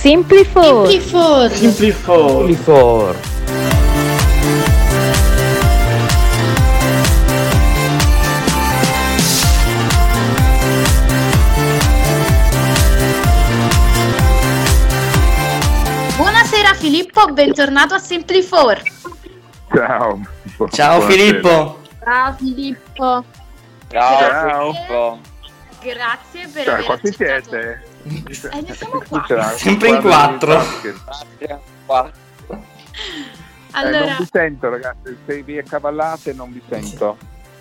Simply 0.00 0.44
for. 0.44 0.86
Simply 0.86 1.00
for. 1.00 1.50
Simply 1.50 1.92
for. 1.92 2.46
Simply 2.46 2.56
for. 2.56 3.16
Buonasera 16.16 16.74
Filippo, 16.76 17.26
bentornato 17.34 17.92
a 17.92 17.98
Simply 17.98 18.42
for. 18.42 18.82
Ciao. 19.74 20.18
Ciao 20.70 20.98
Buonasera. 20.98 21.06
Filippo. 21.10 21.78
Ciao 22.02 22.34
Filippo. 22.38 23.24
Ciao. 23.90 24.72
Filippo. 24.72 25.20
Grazie 25.82 26.48
per 26.48 26.64
Ciao, 26.64 26.72
aver 26.74 26.84
quanti 26.86 27.06
accettato. 27.08 27.50
siete? 27.50 27.89
Eh, 28.02 28.60
ne 28.66 28.74
siamo 28.74 29.02
qua. 29.06 29.26
Sempre 29.56 29.88
in 29.88 30.00
guarda, 30.00 30.46
quattro. 30.46 30.62
Qua. 31.86 32.10
Eh, 32.52 32.58
Allora, 33.72 34.04
non 34.06 34.16
vi 34.18 34.28
sento 34.30 34.68
ragazzi, 34.68 35.16
se 35.26 35.42
vi 35.42 35.58
accavallate 35.58 36.32
non 36.32 36.52
vi 36.52 36.60
sento. 36.68 37.16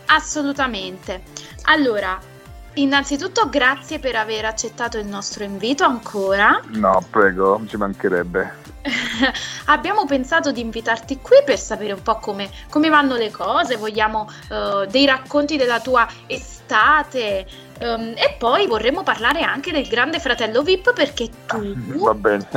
assolutamente. 0.08 1.22
Allora, 1.64 2.18
innanzitutto 2.74 3.48
grazie 3.50 4.00
per 4.00 4.16
aver 4.16 4.46
accettato 4.46 4.98
il 4.98 5.06
nostro 5.06 5.44
invito 5.44 5.84
ancora. 5.84 6.62
No, 6.70 7.04
prego, 7.10 7.62
ci 7.68 7.78
mancherebbe. 7.78 8.54
Abbiamo 9.66 10.06
pensato 10.06 10.52
di 10.52 10.62
invitarti 10.62 11.20
qui 11.22 11.38
per 11.46 11.60
sapere 11.60 11.94
un 11.94 12.02
po' 12.02 12.16
come, 12.18 12.50
come 12.70 12.90
vanno 12.90 13.16
le 13.16 13.32
cose, 13.32 13.76
vogliamo 13.76 14.30
eh, 14.50 14.88
dei 14.90 15.06
racconti 15.06 15.58
della 15.58 15.80
tua 15.80 16.08
estate 16.28 17.46
ehm, 17.80 18.14
e 18.16 18.36
poi 18.38 18.68
vorremmo 18.68 19.04
parlare 19.04 19.42
anche 19.42 19.72
del 19.72 19.88
grande 19.88 20.20
fratello 20.20 20.62
VIP 20.64 20.94
perché 20.94 21.30
tu 21.46 21.74
Va 22.00 22.14
bene. 22.14 22.48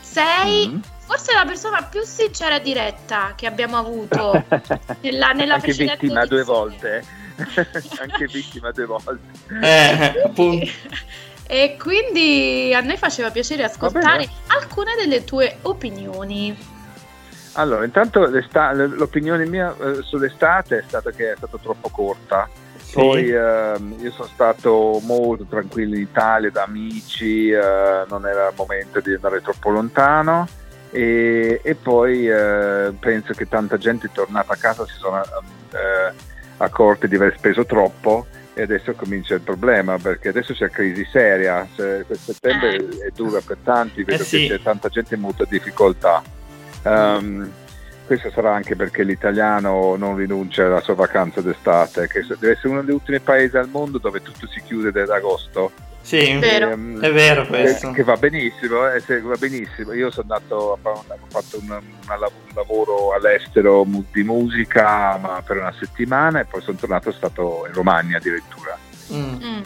sei 0.00 0.68
Mm. 0.68 0.80
forse 1.06 1.32
la 1.32 1.44
persona 1.44 1.82
più 1.82 2.02
sincera 2.04 2.56
e 2.56 2.60
diretta 2.60 3.32
che 3.36 3.46
abbiamo 3.46 3.76
avuto 3.78 4.32
nella, 5.00 5.32
nella 5.32 5.54
Anche 5.54 5.66
precedente 5.66 6.06
vittima 6.06 6.24
due 6.26 6.38
edizione. 6.40 6.58
volte. 6.60 7.04
Anche 8.00 8.26
vittima 8.26 8.70
due 8.72 8.84
volte. 8.86 9.18
Eh, 9.62 10.22
appunto. 10.24 10.66
E 11.50 11.78
quindi 11.80 12.74
a 12.74 12.80
noi 12.80 12.98
faceva 12.98 13.30
piacere 13.30 13.64
ascoltare 13.64 14.28
alcune 14.48 14.94
delle 14.96 15.24
tue 15.24 15.56
opinioni. 15.62 16.54
Allora, 17.52 17.86
intanto 17.86 18.28
l'opinione 18.28 19.46
mia 19.46 19.74
eh, 19.80 20.02
sull'estate 20.02 20.80
è 20.80 20.84
stata 20.86 21.10
che 21.10 21.32
è 21.32 21.36
stata 21.36 21.56
troppo 21.56 21.88
corta. 21.88 22.46
Sì. 22.76 22.92
Poi 22.92 23.30
ehm, 23.30 23.96
io 23.98 24.10
sono 24.12 24.28
stato 24.28 25.00
molto 25.02 25.46
tranquillo 25.48 25.94
in 25.94 26.02
Italia 26.02 26.50
da 26.50 26.64
amici, 26.64 27.48
eh, 27.48 28.04
non 28.08 28.26
era 28.26 28.48
il 28.48 28.54
momento 28.54 29.00
di 29.00 29.14
andare 29.14 29.40
troppo 29.40 29.70
lontano 29.70 30.46
e, 30.90 31.60
e 31.62 31.74
poi 31.74 32.28
eh, 32.28 32.92
penso 32.98 33.32
che 33.32 33.48
tanta 33.48 33.76
gente 33.76 34.10
tornata 34.12 34.52
a 34.52 34.56
casa 34.56 34.86
si 34.86 34.94
sono 34.98 35.22
eh, 35.22 36.12
accorti 36.58 37.08
di 37.08 37.16
aver 37.16 37.34
speso 37.36 37.64
troppo 37.64 38.26
e 38.58 38.62
adesso 38.62 38.92
comincia 38.94 39.34
il 39.34 39.40
problema 39.40 39.98
perché 39.98 40.30
adesso 40.30 40.52
c'è 40.52 40.68
crisi 40.68 41.06
seria, 41.12 41.64
se- 41.76 42.02
questo 42.04 42.32
settembre 42.32 42.74
Eh. 42.74 43.06
è 43.06 43.10
dura 43.14 43.40
per 43.44 43.58
tanti, 43.62 44.02
vedo 44.02 44.22
Eh 44.22 44.26
sì. 44.26 44.46
che 44.48 44.56
c'è 44.56 44.62
tanta 44.62 44.88
gente 44.88 45.14
in 45.14 45.20
molta 45.20 45.44
difficoltà. 45.48 46.20
Ehm, 46.82 47.48
questo 48.04 48.30
sarà 48.32 48.52
anche 48.54 48.74
perché 48.74 49.04
l'italiano 49.04 49.94
non 49.94 50.16
rinuncia 50.16 50.66
alla 50.66 50.80
sua 50.80 50.94
vacanza 50.94 51.40
d'estate, 51.40 52.08
che 52.08 52.24
deve 52.26 52.50
essere 52.54 52.68
uno 52.70 52.82
degli 52.82 52.94
ultimi 52.94 53.20
paesi 53.20 53.56
al 53.56 53.68
mondo 53.68 53.98
dove 53.98 54.22
tutto 54.22 54.48
si 54.48 54.60
chiude 54.64 55.02
ad 55.02 55.08
agosto. 55.10 55.70
Sì, 56.08 56.38
Vero. 56.38 56.70
Ehm, 56.70 57.00
è 57.02 57.12
vero 57.12 57.42
che, 57.42 57.48
questo. 57.48 57.90
che 57.90 58.02
va 58.02 58.16
benissimo, 58.16 58.90
eh, 58.90 58.98
se- 59.00 59.20
va 59.20 59.36
benissimo. 59.36 59.92
Io 59.92 60.10
sono 60.10 60.32
andato, 60.32 60.78
ho 60.80 61.04
fatto 61.28 61.58
un, 61.60 61.68
un 61.68 62.28
lavoro 62.54 63.12
all'estero 63.12 63.86
di 64.10 64.22
musica 64.22 65.18
ma 65.18 65.42
per 65.44 65.58
una 65.58 65.74
settimana 65.78 66.40
e 66.40 66.46
poi 66.46 66.62
sono 66.62 66.78
tornato, 66.78 67.12
sono 67.12 67.16
stato 67.16 67.64
in 67.66 67.74
Romagna 67.74 68.16
addirittura. 68.16 68.78
Mm. 69.12 69.34
Mm. 69.44 69.62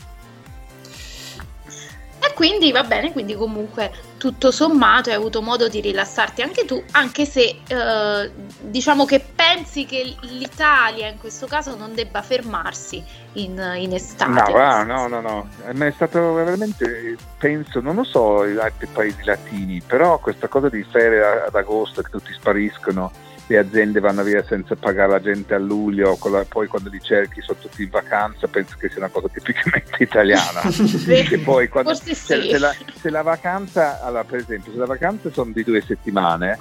E 2.32 2.34
quindi 2.34 2.72
va 2.72 2.82
bene, 2.82 3.12
quindi 3.12 3.34
comunque 3.34 3.92
tutto 4.16 4.50
sommato 4.50 5.10
hai 5.10 5.16
avuto 5.16 5.42
modo 5.42 5.68
di 5.68 5.82
rilassarti 5.82 6.40
anche 6.40 6.64
tu, 6.64 6.82
anche 6.92 7.26
se 7.26 7.60
eh, 7.66 8.30
diciamo 8.62 9.04
che 9.04 9.20
pensi 9.20 9.84
che 9.84 10.16
l'Italia 10.22 11.08
in 11.08 11.18
questo 11.18 11.46
caso 11.46 11.76
non 11.76 11.94
debba 11.94 12.22
fermarsi 12.22 13.04
in, 13.34 13.74
in 13.76 13.92
estate. 13.92 14.30
No, 14.30 14.50
va, 14.50 14.82
no, 14.82 15.08
no, 15.08 15.20
no, 15.20 15.48
ma 15.74 15.86
è 15.86 15.90
stato 15.90 16.32
veramente, 16.32 17.16
penso, 17.36 17.80
non 17.80 17.96
lo 17.96 18.04
so, 18.04 18.48
gli 18.48 18.56
altri 18.56 18.86
paesi 18.86 19.22
latini, 19.24 19.82
però 19.86 20.18
questa 20.18 20.48
cosa 20.48 20.70
di 20.70 20.82
ferie 20.90 21.44
ad 21.46 21.54
agosto 21.54 22.00
che 22.00 22.08
tutti 22.08 22.32
spariscono, 22.32 23.12
le 23.52 23.58
aziende 23.58 24.00
vanno 24.00 24.22
via 24.22 24.42
senza 24.44 24.74
pagare 24.74 25.10
la 25.12 25.20
gente 25.20 25.54
a 25.54 25.58
luglio, 25.58 26.18
poi 26.48 26.66
quando 26.66 26.88
li 26.88 27.00
cerchi 27.00 27.40
sono 27.42 27.58
tutti 27.60 27.82
in 27.82 27.90
vacanza, 27.90 28.48
penso 28.48 28.76
che 28.78 28.88
sia 28.88 28.98
una 28.98 29.08
cosa 29.08 29.28
tipicamente 29.28 29.96
italiana. 30.02 30.60
Che 30.62 31.38
poi 31.38 31.68
quando, 31.68 31.94
Forse 31.94 32.14
cioè, 32.14 32.40
sì. 32.42 32.50
se, 32.50 32.58
la, 32.58 32.74
se 32.94 33.10
la 33.10 33.22
vacanza, 33.22 34.02
allora, 34.02 34.24
per 34.24 34.40
esempio, 34.40 34.72
se 34.72 34.78
la 34.78 34.86
vacanza 34.86 35.30
sono 35.30 35.52
di 35.52 35.62
due 35.64 35.80
settimane 35.82 36.58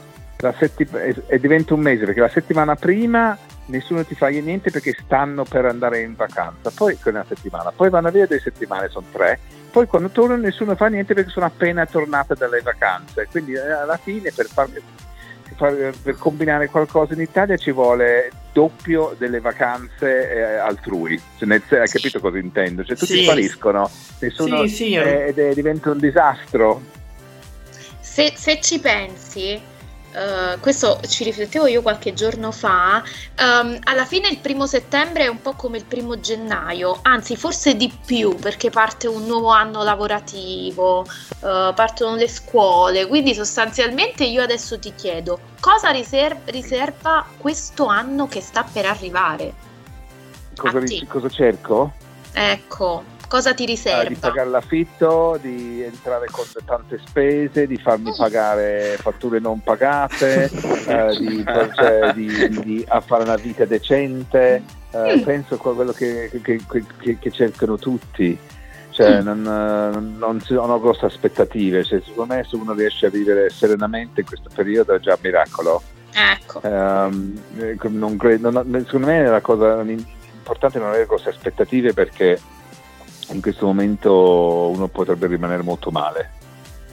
setti- 0.58 0.88
e, 0.92 1.16
e 1.28 1.40
diventa 1.40 1.76
un 1.76 1.82
mese 1.82 2.06
perché 2.06 2.20
la 2.20 2.30
settimana 2.30 2.76
prima 2.76 3.38
nessuno 3.68 4.04
ti 4.04 4.16
fa 4.16 4.28
niente 4.28 4.72
perché 4.72 4.96
stanno 5.04 5.44
per 5.44 5.66
andare 5.66 6.02
in 6.02 6.16
vacanza, 6.16 6.72
poi 6.72 6.98
con 7.00 7.14
una 7.14 7.26
settimana, 7.28 7.72
poi 7.72 7.90
vanno 7.90 8.10
via 8.10 8.26
due 8.26 8.40
settimane, 8.40 8.90
sono 8.90 9.06
tre, 9.12 9.40
poi 9.72 9.88
quando 9.88 10.10
tornano 10.10 10.42
nessuno 10.42 10.76
fa 10.76 10.88
niente 10.88 11.14
perché 11.14 11.30
sono 11.30 11.46
appena 11.46 11.86
tornate 11.86 12.36
dalle 12.36 12.62
vacanze, 12.62 13.28
quindi 13.30 13.54
eh, 13.54 13.72
alla 13.72 13.98
fine 13.98 14.32
per, 14.36 14.48
far- 14.48 14.70
per 15.70 15.94
per 16.02 16.16
combinare 16.18 16.68
qualcosa 16.68 17.14
in 17.14 17.22
Italia 17.22 17.56
ci 17.58 17.72
vuole 17.72 18.32
doppio 18.52 19.16
delle 19.18 19.40
vacanze 19.40 20.32
eh, 20.32 20.42
altrui, 20.56 21.20
Cioè, 21.38 21.48
nel- 21.48 21.62
hai 21.70 21.88
capito 21.88 22.20
cosa 22.20 22.38
intendo? 22.40 22.84
Cioè 22.84 22.98
tutti 22.98 23.18
Sì. 23.18 23.24
spariscono, 23.24 23.90
nessuno, 24.20 24.66
Sì, 24.68 24.76
sì, 24.76 24.94
eh, 24.96 25.28
ed 25.28 25.38
è- 25.40 25.54
diventa 25.54 25.92
un 25.92 26.00
disastro. 26.00 26.82
Se, 28.00 28.34
se 28.36 28.60
ci 28.62 28.80
pensi, 28.80 29.62
eh, 30.14 30.58
questo 30.60 31.00
ci 31.08 31.24
riflettevo 31.24 31.68
io 31.68 31.82
qualche 31.82 32.14
giorno 32.14 32.52
fa, 32.52 33.04
ehm, 33.36 33.80
alla 33.84 34.06
fine 34.06 34.28
il 34.30 34.40
primo 34.40 34.66
settembre 34.68 35.24
è 35.24 35.28
un 35.28 35.42
po' 35.42 35.54
come 35.54 35.78
il 35.78 35.86
primo 35.86 36.20
gennaio, 36.20 37.00
anzi 37.04 37.36
forse 37.36 37.76
di 37.76 37.92
più 38.06 38.36
perché 38.36 38.70
parte 38.70 39.08
un 39.08 39.26
nuovo 39.26 39.50
anno 39.50 39.84
lavorativo, 39.84 41.06
eh, 41.06 41.72
partono 41.74 42.16
le 42.16 42.28
scuole, 42.28 43.08
quindi 43.08 43.34
sostanzialmente 43.34 44.24
io 44.24 44.42
adesso 44.42 44.78
ti 44.80 44.94
chiedo 44.96 45.40
cosa 45.60 45.90
riser- 45.92 46.38
riserva 46.46 47.26
questo 47.38 47.86
anno 47.86 48.28
che 48.28 48.42
sta 48.42 48.64
per 48.64 48.86
arrivare? 48.86 49.54
Cosa, 50.56 50.80
ri- 50.80 51.08
cosa 51.08 51.30
cerco? 51.30 51.94
Ecco, 52.34 53.04
cosa 53.32 53.54
ti 53.54 53.64
Ah, 53.64 53.66
di 53.66 53.72
riserva? 53.72 54.16
pagare 54.20 54.50
l'affitto, 54.50 55.40
di 55.42 55.82
entrare 55.82 56.28
con 56.30 56.44
tante 56.66 57.00
spese, 57.06 57.66
di 57.66 57.78
farmi 57.78 58.12
pagare 58.18 58.98
fatture 59.00 59.40
non 59.40 59.62
pagate, 59.64 60.50
eh, 60.86 61.18
di, 61.18 61.42
cioè, 61.74 62.12
di- 62.14 62.50
di- 62.62 62.86
a 62.90 63.00
fare 63.00 63.24
una 63.24 63.36
vita 63.38 63.64
decente. 63.64 64.62
eh, 64.94 65.16
Mm. 65.16 65.22
penso 65.22 65.54
a 65.54 65.58
quello 65.58 65.94
che, 65.94 66.30
che- 66.44 66.60
che- 67.00 67.18
che 67.18 67.32
cercano 67.32 67.78
tutti. 67.78 68.38
Cioè, 68.90 69.22
Mm. 69.22 69.26
non, 69.26 70.16
non 70.18 70.42
ci 70.42 70.54
sono 70.54 70.78
grosse 70.82 71.06
aspettative. 71.06 71.86
Cioè, 71.86 72.02
secondo 72.06 72.34
me, 72.34 72.44
se 72.44 72.58
uno 72.58 72.74
riesce 72.74 73.06
a 73.06 73.10
vivere 73.10 73.50
serenamente 73.50 74.20
in 74.20 74.26
questo 74.28 74.50
periodo 74.54 74.94
è 74.94 75.00
già 75.00 75.14
un 75.14 75.20
miracolo. 75.22 75.82
Ecco. 76.14 76.62
Ehm, 76.64 77.40
eh, 77.58 77.78
non 77.88 78.18
credo- 78.18 78.50
non- 78.52 78.84
secondo 78.84 79.08
me 79.08 79.24
la 79.26 79.40
cosa 79.40 79.82
importante 79.82 80.78
è 80.78 80.82
non 80.82 80.90
avere 80.90 81.06
grosse 81.06 81.30
aspettative 81.30 81.94
perché 81.94 82.38
in 83.32 83.42
questo 83.42 83.66
momento 83.66 84.70
uno 84.74 84.88
potrebbe 84.88 85.28
rimanere 85.28 85.64
molto 85.64 85.92
male. 85.92 86.40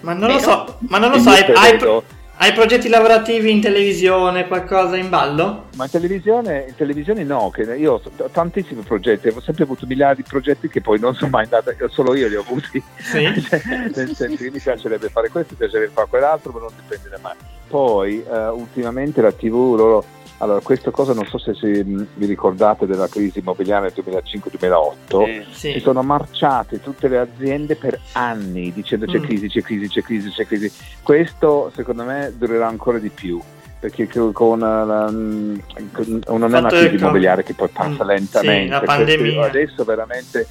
Ma 0.00 0.12
non 0.12 0.30
lo 0.30 0.38
Vero? 0.38 0.50
so, 0.50 0.78
ma 0.88 0.98
non 0.98 1.10
lo 1.10 1.18
so, 1.18 1.30
hai, 1.30 1.42
hai- 1.42 2.02
hai 2.40 2.52
progetti 2.52 2.88
lavorativi 2.88 3.50
in 3.50 3.60
televisione, 3.60 4.46
qualcosa 4.46 4.96
in 4.96 5.08
ballo? 5.08 5.64
Ma 5.74 5.84
in 5.84 5.90
televisione, 5.90 6.66
in 6.68 6.74
televisione 6.76 7.24
no, 7.24 7.50
che 7.50 7.62
io 7.62 7.94
ho 7.94 8.30
tantissimi 8.30 8.82
progetti, 8.82 9.26
ho 9.26 9.40
sempre 9.40 9.64
avuto 9.64 9.86
migliaia 9.86 10.14
di 10.14 10.22
progetti 10.22 10.68
che 10.68 10.80
poi 10.80 11.00
non 11.00 11.14
sono 11.14 11.30
mai 11.30 11.44
andati, 11.44 11.74
solo 11.88 12.14
io 12.14 12.28
li 12.28 12.36
ho 12.36 12.42
avuti. 12.42 12.80
Sì. 12.96 13.22
Nel 13.92 14.14
senso 14.14 14.36
che 14.36 14.50
mi 14.52 14.60
piacerebbe 14.60 15.08
fare 15.08 15.30
questo, 15.30 15.54
mi 15.54 15.58
piacerebbe 15.58 15.92
fare 15.92 16.06
quell'altro, 16.08 16.52
ma 16.52 16.60
non 16.60 16.70
dipende 16.76 17.08
da 17.08 17.18
mai. 17.20 17.34
Poi 17.66 18.22
eh, 18.24 18.48
ultimamente 18.50 19.20
la 19.20 19.32
TV, 19.32 19.74
loro, 19.76 20.04
allora 20.38 20.60
questa 20.60 20.90
cosa 20.90 21.12
non 21.12 21.26
so 21.26 21.36
se 21.38 21.54
si, 21.54 21.66
mh, 21.66 22.06
vi 22.14 22.26
ricordate 22.26 22.86
della 22.86 23.08
crisi 23.08 23.40
immobiliare 23.40 23.92
del 23.92 24.04
2005-2008, 24.06 25.44
Sì. 25.50 25.72
si 25.72 25.80
sono 25.80 26.02
marciate 26.02 26.80
tutte 26.80 27.08
le 27.08 27.18
aziende 27.18 27.74
per 27.76 27.98
anni 28.12 28.72
dicendo 28.72 29.06
c'è 29.06 29.18
Mm. 29.18 29.22
crisi, 29.24 29.48
c'è 29.48 29.62
crisi, 29.62 29.88
c'è 29.88 30.02
crisi, 30.02 30.30
c'è 30.30 30.46
crisi. 30.46 30.70
Questo 31.02 31.70
secondo 31.74 32.04
me 32.04 32.32
durerà 32.36 32.68
ancora 32.68 32.98
di 32.98 33.08
più. 33.10 33.40
Perché 33.80 34.08
co- 34.08 34.32
con, 34.32 34.58
eh, 34.60 34.64
la, 34.86 35.08
mm, 35.08 35.54
con- 35.92 36.20
non 36.38 36.52
è 36.54 36.58
una 36.58 36.68
crisi 36.68 36.86
il 36.94 37.00
immobiliare 37.00 37.44
che 37.44 37.54
poi 37.54 37.68
passa 37.68 38.02
Mm, 38.02 38.06
lentamente. 38.08 38.62
sì, 38.64 38.68
la 38.68 38.78
Questo- 38.80 38.96
pandemia. 38.96 39.44
Adesso 39.46 39.84
veramente 39.84 40.46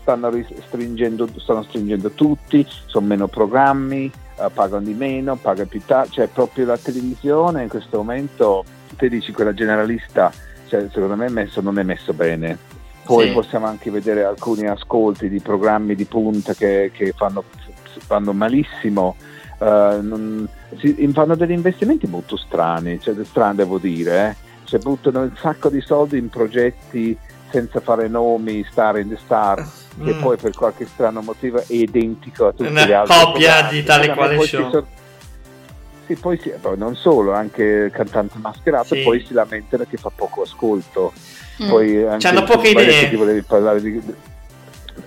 stanno 0.00 0.30
ristringendo, 0.30 1.28
stanno 1.38 1.62
stringendo 1.64 2.10
tutti, 2.10 2.64
sono 2.86 3.06
meno 3.06 3.26
programmi, 3.26 4.08
uh, 4.36 4.44
pagano 4.54 4.84
di 4.84 4.94
meno, 4.94 5.34
pagano 5.36 5.66
più 5.68 5.80
tardi, 5.84 6.12
cioè 6.12 6.28
proprio 6.28 6.66
la 6.66 6.78
televisione 6.78 7.64
in 7.64 7.68
questo 7.68 7.96
momento, 7.96 8.64
te 8.96 9.08
dici 9.08 9.32
quella 9.32 9.54
generalista, 9.54 10.32
cioè, 10.68 10.86
secondo 10.92 11.16
me 11.16 11.28
messo, 11.28 11.60
non 11.60 11.78
è 11.78 11.82
messo 11.82 12.12
bene. 12.12 12.56
Poi 13.04 13.28
sì. 13.28 13.32
possiamo 13.32 13.66
anche 13.66 13.90
vedere 13.90 14.24
alcuni 14.24 14.66
ascolti 14.66 15.28
di 15.30 15.40
programmi 15.40 15.94
di 15.94 16.04
punta 16.04 16.52
che, 16.52 16.90
che 16.92 17.14
fanno, 17.16 17.42
fanno, 18.06 18.34
malissimo, 18.34 19.16
uh, 19.58 19.64
non, 19.64 20.46
si, 20.76 21.10
fanno 21.14 21.34
degli 21.34 21.52
investimenti 21.52 22.06
molto 22.06 22.36
strani, 22.36 23.00
cioè 23.00 23.14
strani 23.24 23.56
devo 23.56 23.78
dire, 23.78 24.28
eh. 24.28 24.36
cioè, 24.64 24.80
buttano 24.80 25.22
un 25.22 25.32
sacco 25.36 25.70
di 25.70 25.80
soldi 25.80 26.18
in 26.18 26.28
progetti 26.28 27.16
senza 27.50 27.80
fare 27.80 28.08
nomi, 28.08 28.64
star 28.70 28.98
in 28.98 29.08
the 29.08 29.18
star, 29.24 29.66
mm. 29.98 30.04
che 30.04 30.14
poi 30.14 30.36
per 30.36 30.52
qualche 30.52 30.86
strano 30.86 31.22
motivo 31.22 31.58
è 31.58 31.64
identico 31.68 32.48
a 32.48 32.52
tutti 32.52 32.68
Una 32.68 32.84
gli 32.84 32.92
altri. 32.92 33.16
Una 33.16 33.24
copia 33.24 33.68
di 33.70 33.82
tale 33.84 34.12
quale 34.12 34.38
show. 34.42 34.86
Sì, 36.08 36.14
poi, 36.16 36.38
si, 36.40 36.50
poi 36.58 36.78
non 36.78 36.96
solo, 36.96 37.34
anche 37.34 37.90
cantante 37.92 38.38
mascherato, 38.38 38.94
sì. 38.94 39.02
poi 39.02 39.22
si 39.24 39.34
lamentano 39.34 39.84
che 39.88 39.98
fa 39.98 40.10
poco 40.14 40.42
ascolto. 40.42 41.12
Mm. 41.62 41.68
Poi 41.68 42.04
anche 42.04 42.26
hanno 42.26 42.44
poche 42.44 42.68
idee. 42.68 43.14
volevi 43.14 43.42
parlare 43.42 43.82
di... 43.82 44.00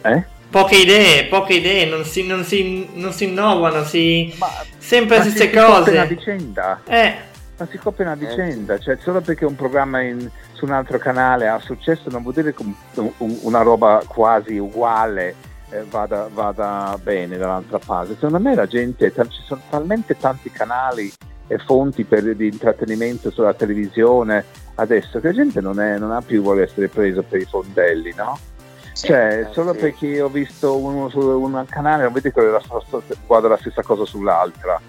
Eh? 0.04 0.24
Poche 0.50 0.76
idee, 0.76 1.26
poche 1.26 1.54
idee, 1.56 1.86
non 1.86 2.04
si, 2.04 2.28
non 2.28 2.44
si, 2.44 2.88
non 2.94 3.12
si 3.14 3.24
innovano, 3.24 3.84
si... 3.84 4.32
Ma, 4.38 4.48
sempre 4.78 5.18
le 5.18 5.30
stesse 5.32 5.50
cose. 5.50 5.92
Una 5.92 6.06
vicenda. 6.06 6.82
Eh 6.88 7.30
ma 7.62 7.68
si 7.70 7.78
copia 7.78 8.06
una 8.06 8.16
vicenda, 8.16 8.80
cioè 8.80 8.98
solo 9.00 9.22
perché 9.22 9.46
un 9.46 9.56
programma 9.56 10.02
in, 10.02 10.28
su 10.54 10.66
un 10.66 10.72
altro 10.72 10.98
canale 10.98 11.48
ha 11.48 11.60
successo 11.60 12.10
non 12.10 12.24
vuol 12.24 12.34
dire 12.34 12.56
che 12.56 12.64
un, 12.96 13.36
una 13.42 13.62
roba 13.62 14.02
quasi 14.08 14.58
uguale 14.58 15.36
eh, 15.72 15.84
vada, 15.90 16.30
vada, 16.32 16.98
bene 17.02 17.38
dall'altra 17.38 17.80
parte. 17.80 18.14
Secondo 18.14 18.40
me 18.40 18.56
la 18.56 18.68
gente, 18.68 19.12
ci 19.12 19.42
sono 19.46 19.62
talmente 19.70 20.16
tanti 20.18 20.52
canali 20.52 21.12
e 21.48 21.58
fonti 21.58 22.04
per, 22.04 22.36
di 22.36 22.48
intrattenimento 22.48 23.30
sulla 23.32 23.54
televisione 23.54 24.46
adesso 24.76 25.20
che 25.20 25.28
la 25.28 25.34
gente 25.34 25.60
non, 25.60 25.80
è, 25.80 25.98
non 25.98 26.12
ha 26.12 26.22
più 26.22 26.42
vuole 26.42 26.64
essere 26.64 26.88
presa 26.88 27.22
per 27.22 27.42
i 27.42 27.46
fondelli, 27.46 28.14
no? 28.16 28.38
Sì, 28.94 29.08
cioè, 29.08 29.46
eh, 29.48 29.54
solo 29.54 29.74
sì. 29.74 29.80
perché 29.80 30.22
ho 30.22 30.30
visto 30.30 30.78
uno 30.78 31.10
su 31.10 31.20
un 31.20 31.66
canale, 31.68 32.04
non 32.04 32.14
vedi 32.14 32.32
che 32.32 32.42
guarda 33.26 33.48
la 33.48 33.58
stessa 33.58 33.82
cosa 33.82 34.06
sull'altra 34.06 34.80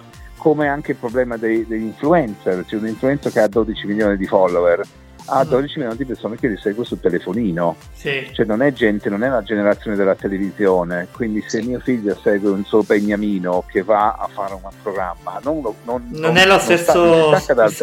come 0.42 0.66
anche 0.66 0.90
il 0.90 0.96
problema 0.96 1.36
dei, 1.36 1.64
degli 1.68 1.84
influencer, 1.84 2.64
c'è 2.64 2.74
un 2.74 2.88
influencer 2.88 3.30
che 3.30 3.38
ha 3.38 3.46
12 3.46 3.86
milioni 3.86 4.16
di 4.16 4.26
follower, 4.26 4.82
ha 5.26 5.44
12 5.44 5.72
mm. 5.72 5.76
milioni 5.76 5.96
di 5.96 6.04
persone 6.04 6.36
che 6.36 6.48
li 6.48 6.56
segue 6.56 6.84
sul 6.84 7.00
telefonino, 7.00 7.76
sì. 7.92 8.28
cioè 8.32 8.46
non 8.46 8.62
è 8.62 8.72
gente, 8.72 9.08
non 9.08 9.22
è 9.22 9.28
la 9.28 9.42
generazione 9.42 9.96
della 9.96 10.14
televisione, 10.14 11.08
quindi 11.12 11.44
se 11.46 11.62
mio 11.62 11.80
figlio 11.80 12.18
segue 12.22 12.50
un 12.50 12.64
suo 12.64 12.82
beniamino 12.82 13.64
che 13.66 13.82
va 13.82 14.12
a 14.12 14.28
fare 14.32 14.54
un 14.54 14.60
programma, 14.82 15.40
non, 15.42 15.60
non, 15.60 15.74
non, 15.84 16.08
non 16.10 16.36
è 16.36 16.46
lo 16.46 16.58
stesso... 16.58 17.36
Sta, 17.38 17.54
dal, 17.54 17.74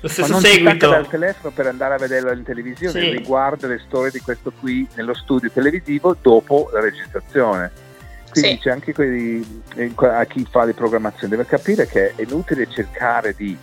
lo 0.00 0.08
stesso 0.08 0.32
non 0.32 0.40
seguito. 0.40 0.88
dal 0.88 1.08
telefono 1.08 1.52
per 1.52 1.66
andare 1.66 1.94
a 1.94 1.98
vederlo 1.98 2.32
in 2.32 2.44
televisione, 2.44 3.00
sì. 3.00 3.10
riguarda 3.10 3.66
le 3.66 3.80
storie 3.86 4.10
di 4.10 4.20
questo 4.20 4.52
qui 4.58 4.86
nello 4.94 5.14
studio 5.14 5.50
televisivo 5.50 6.16
dopo 6.20 6.70
la 6.72 6.80
registrazione 6.80 7.86
quindi 8.30 8.56
sì. 8.56 8.58
c'è 8.58 8.70
anche 8.70 8.92
quelli, 8.92 9.62
eh, 9.74 9.92
a 9.98 10.24
chi 10.26 10.46
fa 10.48 10.64
le 10.64 10.74
programmazioni, 10.74 11.30
deve 11.30 11.46
capire 11.46 11.86
che 11.86 12.14
è 12.14 12.22
inutile 12.22 12.68
cercare 12.68 13.34
di 13.36 13.56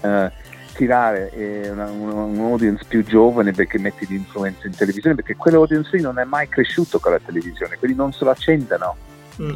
uh, 0.00 0.30
tirare 0.72 1.30
eh, 1.32 1.70
una, 1.70 1.90
un, 1.90 2.38
audience 2.40 2.84
più 2.86 3.04
giovane 3.04 3.52
perché 3.52 3.78
metti 3.78 4.06
l'influenza 4.06 4.66
in 4.66 4.74
televisione, 4.74 5.14
perché 5.14 5.36
quell'audience 5.36 5.96
lì 5.96 6.02
non 6.02 6.18
è 6.18 6.24
mai 6.24 6.48
cresciuto 6.48 6.98
con 6.98 7.12
la 7.12 7.20
televisione, 7.24 7.76
quindi 7.78 7.96
non 7.96 8.12
se 8.12 8.24
lo 8.24 8.30
accendono. 8.30 8.96
Mm. 9.40 9.54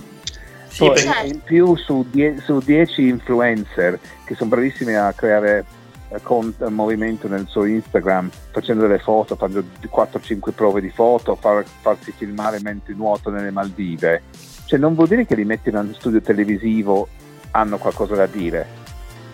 Sì, 0.69 0.85
Poi, 0.85 1.29
in 1.31 1.41
più 1.43 1.75
su 1.77 2.07
10 2.11 3.09
influencer 3.09 3.99
che 4.25 4.35
sono 4.35 4.51
bravissimi 4.51 4.95
a 4.95 5.13
creare 5.13 5.65
eh, 6.09 6.21
con 6.23 6.55
il 6.59 6.71
movimento 6.71 7.29
nel 7.29 7.47
suo 7.49 7.65
Instagram 7.65 8.31
facendo 8.51 8.83
delle 8.83 8.99
foto, 8.99 9.37
facendo 9.37 9.65
4-5 9.83 10.53
prove 10.55 10.81
di 10.81 10.91
foto, 10.91 11.35
far, 11.35 11.65
farsi 11.81 12.13
filmare 12.13 12.61
mentre 12.61 12.95
nuoto 12.95 13.31
nelle 13.31 13.51
Maldive. 13.51 14.23
Cioè 14.67 14.79
non 14.79 14.95
vuol 14.95 15.09
dire 15.09 15.25
che 15.25 15.35
li 15.35 15.45
metti 15.45 15.71
in 15.71 15.77
uno 15.77 15.95
studio 15.95 16.21
televisivo 16.21 17.09
hanno 17.53 17.79
qualcosa 17.79 18.15
da 18.15 18.27
dire. 18.27 18.85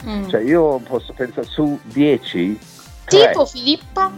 Mm. 0.04 0.28
Cioè 0.28 0.40
io 0.40 0.78
posso 0.78 1.12
pensare 1.12 1.46
su 1.46 1.78
10 1.84 2.58
tipo 3.04 3.46
Filippo 3.46 4.10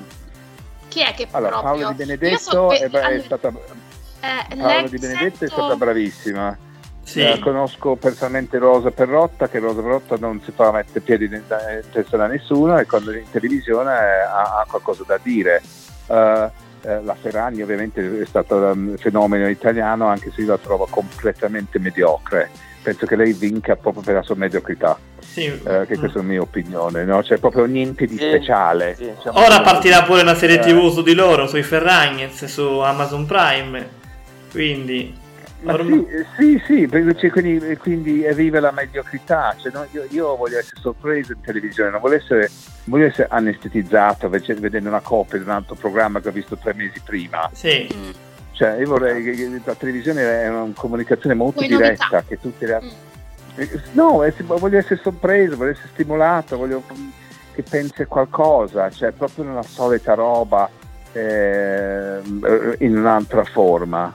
chi 0.89 1.01
è 1.01 1.13
che 1.15 1.27
allora, 1.31 1.61
proprio... 1.61 1.83
Paolo 1.83 1.89
Di 1.91 2.05
Benedetto 2.05 2.39
so 2.39 2.73
è, 2.73 2.81
è, 2.81 2.85
allora, 2.85 3.23
stata 3.23 3.49
eh, 3.49 4.57
Paolo 4.57 4.89
Di 4.89 4.99
Benedetto 4.99 5.45
è 5.45 5.49
stata 5.49 5.77
bravissima 5.77 6.57
sì. 7.05 7.21
Eh, 7.21 7.39
conosco 7.39 7.97
personalmente 7.97 8.57
Rosa 8.59 8.91
Perrotta, 8.91 9.49
che 9.49 9.59
Rosa 9.59 9.83
Perrotta 9.83 10.17
non 10.19 10.41
si 10.43 10.53
fa 10.53 10.73
mettere 10.73 11.01
piedi 11.01 11.27
in 11.27 11.43
testa 11.93 12.17
da 12.17 12.27
nessuno 12.27 12.79
e 12.79 12.87
quando 12.87 13.13
è 13.13 13.19
in 13.19 13.31
televisione 13.31 13.93
ha, 13.93 14.61
ha 14.61 14.67
qualcosa 14.67 15.05
da 15.07 15.19
dire. 15.23 15.63
Uh, 16.07 16.51
la 16.85 17.17
Ferragni 17.19 17.63
ovviamente 17.63 18.21
è 18.21 18.27
stato 18.27 18.57
un 18.57 18.95
fenomeno 18.99 19.49
italiano 19.49 20.07
anche 20.07 20.31
se 20.35 20.43
io 20.43 20.49
la 20.49 20.59
trovo 20.59 20.87
completamente 20.91 21.79
mediocre 21.79 22.51
penso 22.83 23.07
che 23.07 23.17
lei 23.17 23.33
vinca 23.33 23.75
proprio 23.75 24.03
per 24.03 24.17
la 24.17 24.23
sua 24.23 24.35
mediocrità 24.35 24.99
sì. 25.35 25.47
eh, 25.47 25.85
che 25.87 25.99
questa 25.99 26.19
è 26.19 26.23
la 26.23 26.29
mia 26.29 26.41
opinione 26.41 27.05
no? 27.05 27.21
c'è 27.23 27.39
proprio 27.39 27.65
niente 27.65 28.07
di 28.07 28.17
speciale 28.17 28.95
sì. 28.95 29.13
diciamo 29.17 29.39
ora 29.45 29.61
partirà 29.63 30.05
pure 30.05 30.23
una 30.23 30.35
serie 30.35 30.61
tv 30.61 30.93
su 30.93 31.03
di 31.03 31.15
loro 31.15 31.49
sui 31.49 31.63
Ferragnez 31.63 32.45
su 32.45 32.63
Amazon 32.79 33.27
Prime 33.27 34.03
quindi 34.51 35.23
sì, 36.37 36.63
sì, 36.67 36.89
sì, 37.17 37.31
quindi, 37.31 37.77
quindi 37.79 38.27
vive 38.35 38.61
la 38.61 38.71
mediocrità. 38.71 39.57
Cioè, 39.59 39.73
no, 39.73 39.87
io, 39.93 40.07
io, 40.11 40.37
voglio 40.37 40.59
essere 40.59 40.79
sorpreso 40.81 41.33
in 41.33 41.41
televisione, 41.41 41.91
non 41.91 42.01
voglio 42.01 42.17
essere, 42.17 42.51
voglio 42.85 43.07
essere 43.07 43.29
anestetizzato 43.31 44.29
vedendo 44.29 44.91
una 44.91 45.01
copia 45.01 45.39
di 45.39 45.45
un 45.45 45.51
altro 45.51 45.75
programma 45.75 46.21
che 46.21 46.29
ho 46.29 46.33
visto 46.33 46.59
tre 46.59 46.75
mesi 46.75 47.01
prima. 47.03 47.49
Sì. 47.53 47.89
Mm. 47.95 48.11
Cioè, 48.53 48.77
io 48.79 48.87
vorrei 48.87 49.23
che 49.23 49.61
la 49.65 49.75
televisione 49.75 50.43
è 50.43 50.49
una 50.49 50.71
comunicazione 50.75 51.35
molto 51.35 51.61
Poi 51.61 51.69
diretta, 51.69 52.09
novità. 52.11 52.25
che 52.29 52.39
tutte 52.39 52.67
le 52.67 52.81
mm. 52.83 52.89
No, 53.93 54.25
voglio 54.39 54.79
essere 54.79 55.01
sorpreso, 55.01 55.57
voglio 55.57 55.71
essere 55.71 55.89
stimolato, 55.93 56.57
voglio 56.57 56.83
che 57.55 57.63
pensi 57.63 58.03
a 58.03 58.07
qualcosa, 58.07 58.91
cioè 58.91 59.13
proprio 59.13 59.45
una 59.45 59.63
solita 59.63 60.15
roba 60.15 60.69
eh, 61.13 62.21
in 62.79 62.97
un'altra 62.97 63.45
forma. 63.45 64.13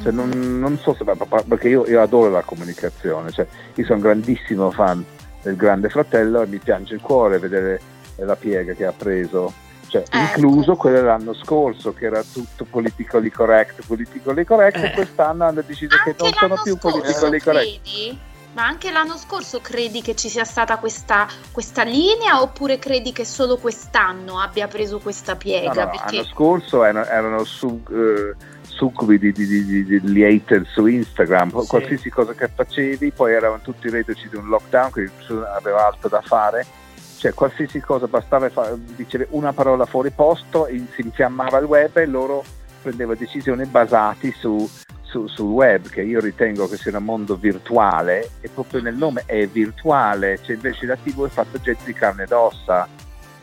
Cioè, 0.00 0.12
non, 0.12 0.28
non, 0.60 0.78
so 0.78 0.94
se 0.94 1.04
perché 1.48 1.68
io, 1.68 1.86
io, 1.86 2.00
adoro 2.00 2.30
la 2.30 2.42
comunicazione, 2.42 3.30
cioè, 3.30 3.46
io 3.74 3.84
sono 3.84 3.96
un 3.96 4.02
grandissimo 4.02 4.70
fan 4.70 5.04
del 5.42 5.56
Grande 5.56 5.88
Fratello 5.88 6.42
e 6.42 6.46
mi 6.46 6.58
piange 6.58 6.94
il 6.94 7.00
cuore 7.00 7.38
vedere 7.38 7.80
la 8.16 8.36
piega 8.36 8.74
che 8.74 8.84
ha 8.84 8.92
preso, 8.92 9.52
cioè, 9.88 10.02
ecco. 10.02 10.16
incluso 10.16 10.76
quello 10.76 10.96
dell'anno 10.98 11.32
scorso 11.32 11.94
che 11.94 12.06
era 12.06 12.22
tutto 12.22 12.64
politically 12.64 13.30
correct, 13.30 13.86
politically 13.86 14.44
correct 14.44 14.76
eh. 14.76 14.86
e 14.86 14.92
quest'anno 14.92 15.44
hanno 15.44 15.62
deciso 15.62 15.96
anche 15.96 16.14
che 16.14 16.22
non 16.22 16.32
sono 16.34 16.60
più 16.62 16.76
politically 16.76 17.40
correct. 17.40 17.80
Credi? 17.82 18.18
Ma 18.56 18.64
anche 18.64 18.90
l'anno 18.90 19.18
scorso 19.18 19.60
credi 19.60 20.00
che 20.00 20.14
ci 20.14 20.30
sia 20.30 20.44
stata 20.44 20.78
questa, 20.78 21.28
questa, 21.52 21.82
linea 21.82 22.40
oppure 22.40 22.78
credi 22.78 23.12
che 23.12 23.26
solo 23.26 23.58
quest'anno 23.58 24.40
abbia 24.40 24.66
preso 24.66 24.98
questa 24.98 25.36
piega? 25.36 25.74
No, 25.74 25.84
no, 25.84 25.90
perché... 25.90 26.16
L'anno 26.16 26.28
scorso 26.28 26.82
erano, 26.82 27.04
erano 27.04 27.44
su... 27.44 27.82
Uh, 27.86 28.34
succubi 28.66 29.18
di, 29.18 29.32
di, 29.32 29.46
di, 29.64 30.00
di, 30.02 30.24
hater 30.24 30.66
su 30.66 30.84
Instagram, 30.84 31.60
sì. 31.60 31.66
qualsiasi 31.66 32.10
cosa 32.10 32.34
che 32.34 32.46
facevi, 32.48 33.10
poi 33.10 33.32
eravamo 33.32 33.62
tutti 33.62 33.88
reduci 33.88 34.28
di 34.28 34.36
un 34.36 34.48
lockdown, 34.48 34.90
quindi 34.90 35.12
nessuno 35.16 35.46
aveva 35.46 35.86
altro 35.86 36.10
da 36.10 36.20
fare, 36.20 36.66
cioè 37.16 37.32
qualsiasi 37.32 37.80
cosa 37.80 38.06
bastava 38.06 38.50
fare, 38.50 38.74
dicere 38.94 39.28
una 39.30 39.54
parola 39.54 39.86
fuori 39.86 40.10
posto, 40.10 40.66
si 40.66 41.00
infiammava 41.00 41.56
il 41.56 41.64
web 41.64 41.96
e 41.96 42.04
loro 42.04 42.44
prendevano 42.82 43.16
decisioni 43.18 43.64
basate 43.64 44.30
su, 44.32 44.68
su, 45.16 45.26
sul 45.28 45.50
web, 45.50 45.88
che 45.88 46.02
io 46.02 46.20
ritengo 46.20 46.68
che 46.68 46.76
sia 46.76 46.96
un 46.96 47.04
mondo 47.04 47.36
virtuale 47.36 48.32
e 48.42 48.50
proprio 48.52 48.82
nel 48.82 48.96
nome 48.96 49.22
è 49.24 49.46
virtuale, 49.46 50.38
cioè 50.42 50.56
invece 50.56 50.84
la 50.84 50.96
TV 50.96 51.26
è 51.26 51.30
fatta 51.30 51.58
gente 51.58 51.82
di 51.86 51.94
carne 51.94 52.24
ed 52.24 52.32
ossa, 52.32 52.86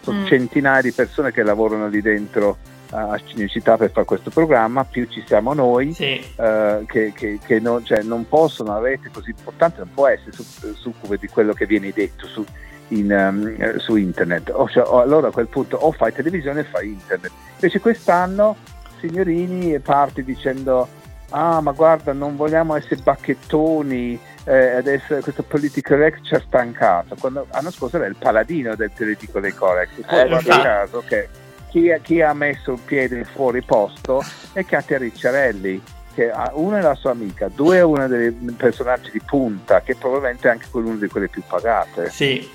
sono 0.02 0.20
mm. 0.20 0.26
centinaia 0.26 0.82
di 0.82 0.92
persone 0.92 1.32
che 1.32 1.42
lavorano 1.42 1.88
lì 1.88 2.02
dentro 2.02 2.58
a 2.92 3.20
Cinecittà 3.26 3.76
per 3.76 3.90
fare 3.90 4.06
questo 4.06 4.30
programma, 4.30 4.84
più 4.84 5.08
ci 5.10 5.24
siamo 5.26 5.56
noi 5.56 5.94
sì. 5.94 6.24
uh, 6.36 6.86
che, 6.86 7.12
che, 7.16 7.40
che 7.44 7.60
non, 7.60 7.84
cioè, 7.84 8.04
non, 8.04 8.28
possono, 8.28 8.70
una 8.70 8.88
rete 8.88 9.10
così 9.12 9.32
importante 9.32 9.80
non 9.80 9.90
può 9.92 10.08
essere 10.08 10.32
succube 10.76 11.18
di 11.18 11.28
quello 11.28 11.54
che 11.54 11.66
viene 11.66 11.92
detto 11.92 12.28
su, 12.28 12.46
in, 12.90 13.12
um, 13.12 13.78
su 13.78 13.96
internet. 13.96 14.52
O, 14.54 14.70
cioè, 14.70 14.84
o, 14.86 15.00
allora 15.00 15.30
a 15.30 15.32
quel 15.32 15.48
punto 15.48 15.78
o 15.78 15.92
fai 15.92 16.14
televisione 16.14 16.60
o 16.60 16.66
fai 16.66 16.90
internet. 16.90 17.32
Invece 17.56 17.80
quest'anno 17.80 18.58
signorini 19.00 19.80
parti 19.80 20.24
dicendo 20.24 20.88
ah 21.36 21.62
ma 21.62 21.72
guarda 21.72 22.14
non 22.14 22.36
vogliamo 22.36 22.76
essere 22.76 23.02
bacchettoni 23.02 24.20
eh, 24.46 24.76
adesso 24.76 25.16
questo 25.22 25.44
political 25.44 25.98
correct 25.98 26.26
ci 26.26 26.36
ha 26.36 26.42
stancato 26.46 27.16
quando 27.20 27.48
l'anno 27.52 27.72
scorso 27.72 27.98
era 27.98 28.06
il 28.06 28.16
paladino 28.18 28.76
del 28.76 28.92
political 28.96 29.54
correct 29.54 30.02
poi 30.06 30.20
eh, 30.20 30.28
guarda 30.28 30.62
caso 30.62 31.04
che 31.08 31.30
chi, 31.74 31.92
chi, 32.04 32.22
ha 32.22 32.34
messo 32.34 32.74
il 32.74 32.80
piede 32.86 33.24
fuori 33.24 33.64
posto 33.64 34.24
è 34.54 34.64
Katia 34.64 35.00
Ricciarelli. 35.00 35.82
che 36.14 36.32
uno 36.54 36.78
è 36.78 36.82
la 36.82 36.94
sua 36.94 37.10
amica, 37.10 37.50
due 37.52 37.78
è 37.78 37.82
uno 37.82 38.08
dei 38.08 38.30
personaggi 38.56 39.10
di 39.10 39.20
punta, 39.26 39.82
che 39.82 39.96
probabilmente 39.96 40.48
è 40.48 40.52
anche 40.52 40.68
uno 40.74 40.96
di 40.98 41.08
quelle 41.08 41.30
più 41.30 41.42
pagate. 41.48 42.12
Sì. 42.12 42.48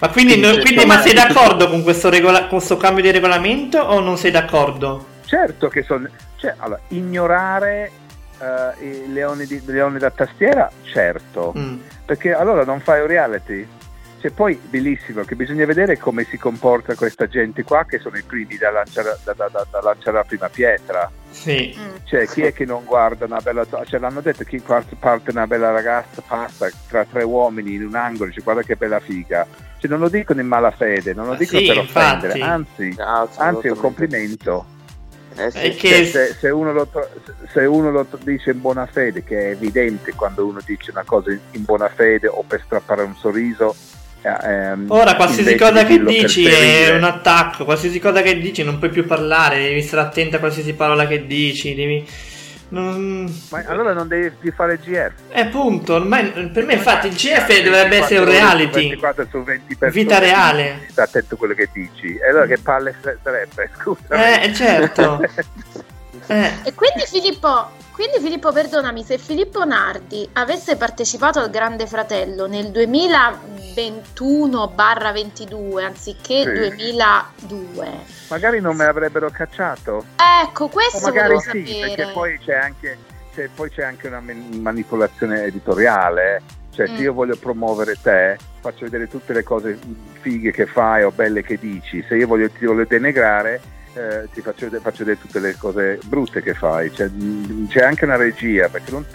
Ma 0.00 0.08
quindi, 0.08 0.40
quindi, 0.40 0.60
quindi 0.62 0.84
ma 0.84 1.00
sei 1.00 1.14
d'accordo 1.14 1.68
con 1.68 1.84
questo, 1.84 2.10
regola- 2.10 2.46
questo, 2.48 2.76
cambio 2.76 3.04
di 3.04 3.12
regolamento 3.12 3.78
o 3.78 4.00
non 4.00 4.16
sei 4.16 4.32
d'accordo? 4.32 5.14
Certo 5.24 5.68
che 5.68 5.84
sono... 5.84 6.08
Cioè, 6.34 6.54
allora, 6.56 6.80
ignorare 6.88 7.92
uh, 8.38 8.82
i 8.84 9.12
leoni, 9.12 9.46
di, 9.46 9.62
leoni, 9.64 9.98
da 9.98 10.10
tastiera, 10.10 10.70
certo. 10.82 11.52
Mm. 11.56 11.78
Perché 12.04 12.32
allora 12.32 12.64
non 12.64 12.80
fai 12.80 13.00
un 13.00 13.06
reality? 13.06 13.66
Cioè, 14.18 14.30
poi 14.30 14.58
bellissimo 14.68 15.22
che 15.22 15.36
bisogna 15.36 15.66
vedere 15.66 15.98
come 15.98 16.24
si 16.24 16.38
comporta 16.38 16.94
questa 16.94 17.28
gente 17.28 17.62
qua 17.62 17.84
che 17.84 17.98
sono 17.98 18.16
i 18.16 18.22
primi 18.22 18.56
da 18.56 18.70
lanciare, 18.70 19.18
da, 19.22 19.34
da, 19.34 19.48
da, 19.48 19.80
lanciare 19.82 20.16
la 20.16 20.24
prima 20.24 20.48
pietra. 20.48 21.10
Sì. 21.30 21.76
Mm. 21.78 21.96
Cioè, 22.04 22.26
chi 22.26 22.42
è 22.42 22.52
che 22.52 22.64
non 22.64 22.84
guarda 22.84 23.26
una 23.26 23.40
bella 23.40 23.66
cioè 23.84 24.00
l'hanno 24.00 24.22
detto 24.22 24.44
chi 24.44 24.60
parte 24.98 25.30
una 25.30 25.46
bella 25.46 25.70
ragazza 25.70 26.22
passa 26.26 26.68
tra 26.88 27.04
tre 27.04 27.24
uomini 27.24 27.74
in 27.74 27.84
un 27.84 27.94
angolo, 27.94 28.30
dice 28.30 28.40
guarda 28.40 28.62
che 28.62 28.76
bella 28.76 29.00
figa. 29.00 29.46
Cioè, 29.78 29.90
non 29.90 30.00
lo 30.00 30.08
dicono 30.08 30.40
in 30.40 30.46
malafede, 30.46 31.12
non 31.12 31.26
lo 31.26 31.34
dicono 31.34 31.60
sì, 31.60 31.66
per 31.66 31.78
offendere, 31.78 32.40
anzi, 32.40 32.94
no, 32.96 33.28
anzi 33.36 33.66
è 33.66 33.70
un 33.70 33.78
complimento. 33.78 34.74
Eh 35.36 35.50
sì. 35.50 35.74
Che... 35.76 36.06
Se, 36.06 36.36
se, 36.38 36.50
uno 36.50 36.72
lo, 36.72 36.88
se, 37.52 37.60
uno 37.60 37.90
lo, 37.90 38.06
dice 38.22 38.50
in 38.50 38.60
buona 38.60 38.86
fede, 38.86 39.22
che 39.24 39.38
è 39.38 39.50
evidente 39.50 40.12
quando 40.14 40.46
uno 40.46 40.60
dice 40.64 40.90
una 40.90 41.04
cosa 41.04 41.30
in 41.30 41.64
buona 41.64 41.88
fede 41.88 42.26
o 42.26 42.42
per 42.46 42.62
strappare 42.64 43.02
un 43.02 43.14
sorriso, 43.16 43.74
Ehm, 44.42 44.86
Ora 44.88 45.14
qualsiasi 45.14 45.54
cosa 45.54 45.84
che 45.84 46.02
dici 46.02 46.44
è 46.44 46.94
un 46.96 47.04
attacco, 47.04 47.64
qualsiasi 47.64 48.00
cosa 48.00 48.22
che 48.22 48.40
dici 48.40 48.64
non 48.64 48.78
puoi 48.78 48.90
più 48.90 49.06
parlare, 49.06 49.60
devi 49.60 49.82
stare 49.82 50.02
attento 50.02 50.36
a 50.36 50.38
qualsiasi 50.40 50.72
parola 50.74 51.06
che 51.06 51.26
dici, 51.26 51.74
devi... 51.74 52.04
Non... 52.68 53.32
Ma 53.50 53.62
allora 53.66 53.92
non 53.92 54.08
devi 54.08 54.30
più 54.30 54.52
fare 54.52 54.78
GF. 54.78 55.12
Eh, 55.30 55.46
punto. 55.46 55.94
Ormai, 55.94 56.50
per 56.50 56.64
me, 56.64 56.74
infatti, 56.74 57.06
il 57.06 57.14
GF 57.14 57.62
dovrebbe 57.62 57.98
essere 57.98 58.20
un 58.20 58.26
reality. 58.26 58.88
24 58.88 59.26
su 59.30 59.42
20 59.42 59.76
Vita 59.90 60.18
reale. 60.18 60.86
Sta 60.90 61.04
attento 61.04 61.34
a 61.34 61.38
quello 61.38 61.54
che 61.54 61.68
dici. 61.72 62.16
E 62.16 62.28
allora 62.28 62.46
che 62.46 62.58
palle 62.58 62.94
sarebbe? 63.22 63.70
Scusa. 63.78 64.40
Eh, 64.40 64.52
certo. 64.52 65.20
eh. 66.26 66.52
E 66.64 66.74
quindi, 66.74 67.04
Filippo, 67.06 67.70
quindi 67.92 68.18
Filippo, 68.20 68.52
perdonami, 68.52 69.04
se 69.04 69.16
Filippo 69.18 69.64
Nardi 69.64 70.28
avesse 70.32 70.76
partecipato 70.76 71.38
al 71.38 71.50
Grande 71.50 71.86
Fratello 71.86 72.46
nel 72.46 72.70
2021-22 73.76 75.84
anziché 75.84 76.42
sì. 76.42 76.52
2002, 76.52 77.88
magari 78.30 78.60
non 78.60 78.74
me 78.74 78.86
l'avrebbero 78.86 79.28
cacciato. 79.30 80.06
Ecco, 80.42 80.68
questo 80.68 80.98
o 80.98 81.08
magari 81.08 81.38
sì, 81.40 81.66
sapere. 81.66 81.94
perché 81.94 82.12
poi 82.12 82.38
c'è 82.38 82.54
anche, 82.54 82.96
c'è, 83.34 83.48
poi 83.54 83.70
c'è 83.70 83.84
anche 83.84 84.08
una 84.08 84.20
manipolazione 84.20 85.44
editoriale. 85.44 86.42
Cioè, 86.70 86.90
mm. 86.90 86.96
se 86.96 87.02
io 87.02 87.12
voglio 87.12 87.36
promuovere 87.36 87.96
te, 88.00 88.38
faccio 88.60 88.84
vedere 88.84 89.08
tutte 89.08 89.32
le 89.32 89.42
cose 89.42 89.78
fighe 90.20 90.50
che 90.50 90.66
fai 90.66 91.04
o 91.04 91.10
belle 91.10 91.42
che 91.42 91.58
dici. 91.58 92.04
Se 92.08 92.16
io 92.16 92.26
voglio, 92.26 92.50
ti 92.50 92.66
voglio 92.66 92.84
denegrare, 92.84 93.60
eh, 93.94 94.28
ti 94.32 94.42
faccio, 94.42 94.68
faccio, 94.68 95.04
vedere 95.04 95.20
tutte 95.20 95.40
le 95.40 95.56
cose 95.56 95.98
brutte 96.04 96.42
che 96.42 96.54
fai, 96.54 96.90
c'è, 96.90 97.08
c'è 97.68 97.82
anche 97.82 98.04
una 98.04 98.16
regia, 98.16 98.68
perché 98.68 98.90
non, 98.90 99.06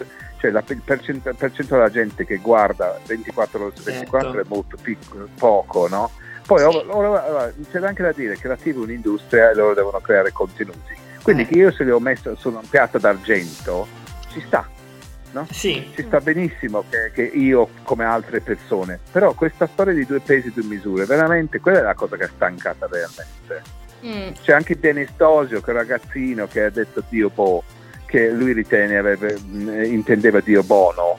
cioè 0.41 0.49
la, 0.49 0.63
percento 0.63 1.75
della 1.75 1.91
gente 1.91 2.25
che 2.25 2.37
guarda 2.37 2.99
24 3.05 3.63
ore 3.63 3.75
su 3.75 3.83
24 3.83 4.31
certo. 4.31 4.47
è 4.47 4.49
molto 4.49 4.77
piccolo, 4.81 5.27
poco, 5.37 5.87
no? 5.87 6.09
Poi 6.47 6.59
sì. 6.59 6.65
ora, 6.65 7.29
ora, 7.29 7.53
c'è 7.69 7.79
anche 7.85 8.01
da 8.01 8.11
dire 8.11 8.35
che 8.37 8.47
la 8.47 8.55
TV 8.55 8.73
è 8.73 8.77
un'industria 8.77 9.51
e 9.51 9.53
loro 9.53 9.75
devono 9.75 9.99
creare 9.99 10.31
contenuti. 10.31 10.97
Quindi 11.21 11.43
eh. 11.43 11.45
che 11.45 11.53
io 11.53 11.71
se 11.71 11.83
li 11.83 11.91
ho 11.91 11.99
messo 11.99 12.35
su 12.35 12.49
un 12.49 12.67
piatto 12.67 12.97
d'argento, 12.97 13.87
ci 14.31 14.41
sta. 14.47 14.67
No? 15.33 15.45
Sì. 15.51 15.91
Ci 15.93 16.01
sta 16.07 16.19
benissimo 16.19 16.83
che, 16.89 17.11
che, 17.13 17.21
io 17.21 17.69
come 17.83 18.03
altre 18.03 18.41
persone, 18.41 18.99
però 19.11 19.33
questa 19.33 19.67
storia 19.67 19.93
di 19.93 20.05
due 20.07 20.19
pesi 20.19 20.47
e 20.47 20.51
due 20.51 20.63
misure, 20.63 21.05
veramente 21.05 21.59
quella 21.59 21.79
è 21.79 21.83
la 21.83 21.93
cosa 21.93 22.17
che 22.17 22.23
è 22.23 22.29
stancata 22.33 22.87
realmente. 22.91 23.79
Mm. 24.03 24.33
C'è 24.41 24.53
anche 24.53 24.79
Denis 24.79 25.11
Tosio, 25.15 25.61
quel 25.61 25.75
ragazzino 25.75 26.47
che 26.47 26.63
ha 26.63 26.69
detto 26.71 27.03
Dio 27.07 27.29
Bo, 27.29 27.63
che 28.11 28.29
lui 28.29 28.51
ritiene, 28.51 28.97
avrebbe, 28.97 29.39
mm, 29.41 29.83
intendeva 29.85 30.41
Dio 30.41 30.63
Bono. 30.63 31.17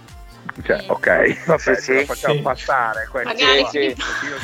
Cioè, 0.62 0.80
sì. 0.80 0.86
ok, 0.88 1.44
vabbè, 1.46 1.74
sì, 1.80 1.94
lo 1.94 2.04
facciamo 2.04 2.34
sì. 2.34 2.40
passare. 2.42 3.08
Sì. 3.70 3.78
io, 3.78 3.96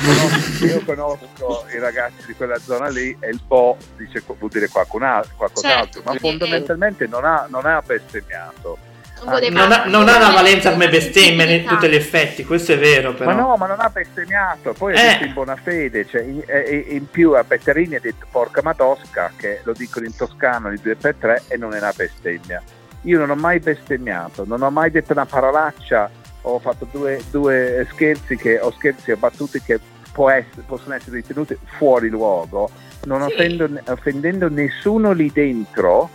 conosco, 0.03 0.65
io, 0.65 0.83
conosco, 0.83 1.65
i 1.71 1.77
ragazzi 1.77 2.25
di 2.25 2.33
quella 2.33 2.57
zona 2.57 2.87
lì 2.89 3.15
e 3.19 3.29
il 3.29 3.39
Bo 3.45 3.77
dice, 3.95 4.23
vuol 4.25 4.49
dire 4.49 4.67
qualcos'altro, 4.67 5.33
qualcos'altro 5.35 6.01
certo, 6.01 6.11
ma 6.11 6.17
fondamentalmente 6.17 7.05
non 7.05 7.23
ha, 7.23 7.45
non 7.47 7.67
ha 7.67 7.83
bestemmiato 7.85 8.88
Ah, 9.25 9.39
non, 9.49 9.71
ha, 9.71 9.85
non 9.85 10.07
ha 10.07 10.17
una 10.17 10.31
valenza 10.31 10.71
come 10.71 10.89
bestemmia 10.89 11.45
in 11.45 11.65
tutti 11.65 11.87
gli 11.89 11.95
effetti, 11.95 12.45
questo 12.45 12.73
è 12.73 12.77
vero. 12.77 13.13
Però. 13.13 13.29
Ma 13.29 13.35
no, 13.35 13.55
ma 13.57 13.67
non 13.67 13.79
ha 13.79 13.89
bestemmiato. 13.89 14.73
Poi 14.73 14.93
è 14.93 15.01
detto 15.01 15.25
in 15.25 15.33
buona 15.33 15.55
fede. 15.55 16.05
Cioè, 16.07 16.21
in, 16.21 16.43
in, 16.89 17.09
più 17.09 17.33
a 17.33 17.43
Betterini 17.43 17.95
ha 17.95 17.99
detto 17.99 18.25
porca 18.29 18.61
matosca, 18.63 19.31
che 19.35 19.61
lo 19.63 19.73
dicono 19.73 20.05
in 20.05 20.15
toscano 20.15 20.69
di 20.69 20.79
2 20.81 20.95
per 20.95 21.15
3 21.15 21.43
e 21.47 21.57
non 21.57 21.73
è 21.73 21.77
una 21.77 21.93
bestemmia. 21.95 22.61
Io 23.03 23.17
non 23.17 23.29
ho 23.29 23.35
mai 23.35 23.59
bestemmiato, 23.59 24.43
non 24.45 24.61
ho 24.61 24.69
mai 24.69 24.91
detto 24.91 25.13
una 25.13 25.25
parolaccia. 25.25 26.09
Ho 26.43 26.59
fatto 26.59 26.87
due, 26.89 27.21
due 27.29 27.85
scherzi 27.91 28.37
che, 28.37 28.59
o 28.59 28.71
scherzi 28.71 29.11
o 29.11 29.17
battute 29.17 29.61
che 29.61 29.79
essere, 30.27 30.63
possono 30.65 30.95
essere 30.95 31.17
ritenuti 31.17 31.57
fuori 31.77 32.09
luogo, 32.09 32.69
non 33.05 33.21
sì. 33.21 33.33
offendo, 33.33 33.69
offendendo 33.87 34.49
nessuno 34.49 35.13
lì 35.13 35.31
dentro 35.31 36.09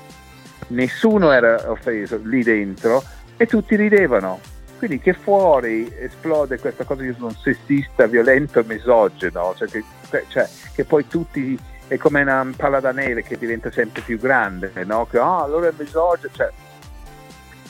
nessuno 0.68 1.32
era 1.32 1.70
offeso 1.70 2.20
lì 2.22 2.42
dentro 2.42 3.02
e 3.36 3.46
tutti 3.46 3.76
ridevano. 3.76 4.40
Quindi 4.78 4.98
che 4.98 5.14
fuori 5.14 5.90
esplode 5.98 6.58
questa 6.58 6.84
cosa 6.84 7.02
di 7.02 7.14
un 7.18 7.34
sessista, 7.34 8.06
violento 8.06 8.60
e 8.60 8.64
misogeno, 8.66 9.54
cioè 9.56 9.68
che, 9.68 9.84
cioè 10.28 10.48
che, 10.74 10.84
poi 10.84 11.06
tutti 11.06 11.58
è 11.86 11.96
come 11.96 12.22
una 12.22 12.50
palla 12.56 12.80
da 12.80 12.92
neve 12.92 13.22
che 13.22 13.38
diventa 13.38 13.70
sempre 13.70 14.02
più 14.02 14.18
grande, 14.18 14.72
no? 14.84 15.06
Che 15.06 15.18
oh, 15.18 15.42
allora 15.42 15.68
è 15.68 15.72
misogino, 15.76 16.32
cioè, 16.34 16.50